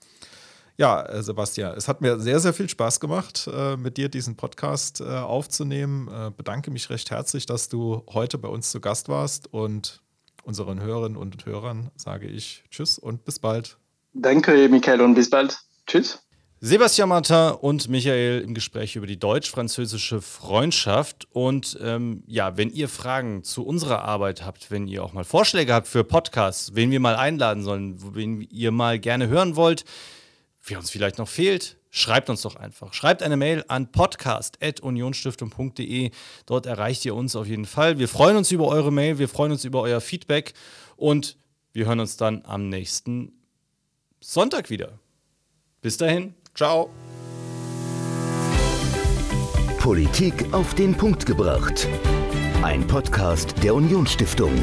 Ja, 0.78 1.22
Sebastian, 1.22 1.76
es 1.78 1.88
hat 1.88 2.02
mir 2.02 2.20
sehr, 2.20 2.40
sehr 2.40 2.54
viel 2.54 2.68
Spaß 2.68 3.00
gemacht, 3.00 3.48
mit 3.78 3.98
dir 3.98 4.10
diesen 4.10 4.36
Podcast 4.36 5.02
aufzunehmen. 5.04 6.34
Bedanke 6.36 6.72
mich 6.72 6.90
recht 6.90 7.12
herzlich, 7.12 7.46
dass 7.46 7.70
du 7.70 8.04
heute 8.12 8.40
bei 8.40 8.48
uns 8.48 8.72
zu 8.72 8.82
Gast 8.82 9.08
warst 9.08 9.54
und 9.54 10.02
unseren 10.44 10.82
Hörerinnen 10.82 11.18
und 11.18 11.46
Hörern 11.46 11.92
sage 11.96 12.28
ich 12.28 12.64
Tschüss 12.72 12.98
und 12.98 13.24
bis 13.24 13.40
bald. 13.40 13.78
Danke, 14.14 14.68
Michael, 14.68 15.02
und 15.02 15.14
bis 15.14 15.30
bald. 15.30 15.58
Tschüss. 15.86 16.20
Sebastian 16.60 17.10
Martin 17.10 17.56
und 17.60 17.90
Michael 17.90 18.42
im 18.42 18.54
Gespräch 18.54 18.96
über 18.96 19.06
die 19.06 19.20
deutsch-französische 19.20 20.22
Freundschaft. 20.22 21.28
Und 21.32 21.78
ähm, 21.82 22.24
ja, 22.26 22.56
wenn 22.56 22.70
ihr 22.72 22.88
Fragen 22.88 23.44
zu 23.44 23.66
unserer 23.66 24.04
Arbeit 24.04 24.46
habt, 24.46 24.72
wenn 24.72 24.88
ihr 24.88 25.04
auch 25.04 25.12
mal 25.12 25.26
Vorschläge 25.26 25.74
habt 25.74 25.88
für 25.88 26.04
Podcasts, 26.06 26.74
wen 26.74 26.90
wir 26.90 27.02
mal 27.02 27.16
einladen 27.16 27.64
sollen, 27.64 28.16
wen 28.16 28.42
ihr 28.42 28.72
mal 28.72 28.98
gerne 28.98 29.28
hören 29.28 29.56
wollt, 29.58 29.84
wer 30.64 30.80
uns 30.80 30.90
vielleicht 30.90 31.18
noch 31.18 31.28
fehlt, 31.28 31.76
schreibt 31.90 32.30
uns 32.30 32.42
doch 32.42 32.56
einfach. 32.56 32.94
Schreibt 32.94 33.22
eine 33.24 33.36
Mail 33.38 33.64
an 33.68 33.92
podcast.unionstiftung.de. 33.92 36.12
Dort 36.46 36.66
erreicht 36.66 37.06
ihr 37.06 37.16
uns 37.16 37.36
auf 37.36 37.48
jeden 37.48 37.66
Fall. 37.66 38.00
Wir 38.00 38.08
freuen 38.08 38.38
uns 38.38 38.52
über 38.52 38.68
eure 38.68 38.92
Mail, 38.92 39.20
wir 39.20 39.30
freuen 39.30 39.52
uns 39.52 39.66
über 39.66 39.82
euer 39.82 40.02
Feedback 40.02 40.54
und 40.96 41.38
wir 41.74 41.86
hören 41.86 42.00
uns 42.00 42.18
dann 42.18 42.44
am 42.46 42.70
nächsten 42.70 43.34
Sonntag 44.20 44.70
wieder. 44.70 45.00
Bis 45.82 45.98
dahin. 45.98 46.34
Ciao. 46.56 46.90
Politik 49.80 50.54
auf 50.54 50.76
den 50.76 50.96
Punkt 50.96 51.26
gebracht. 51.26 51.88
Ein 52.62 52.88
Podcast 52.88 53.56
der 53.62 53.76
Unionsstiftung. 53.76 54.54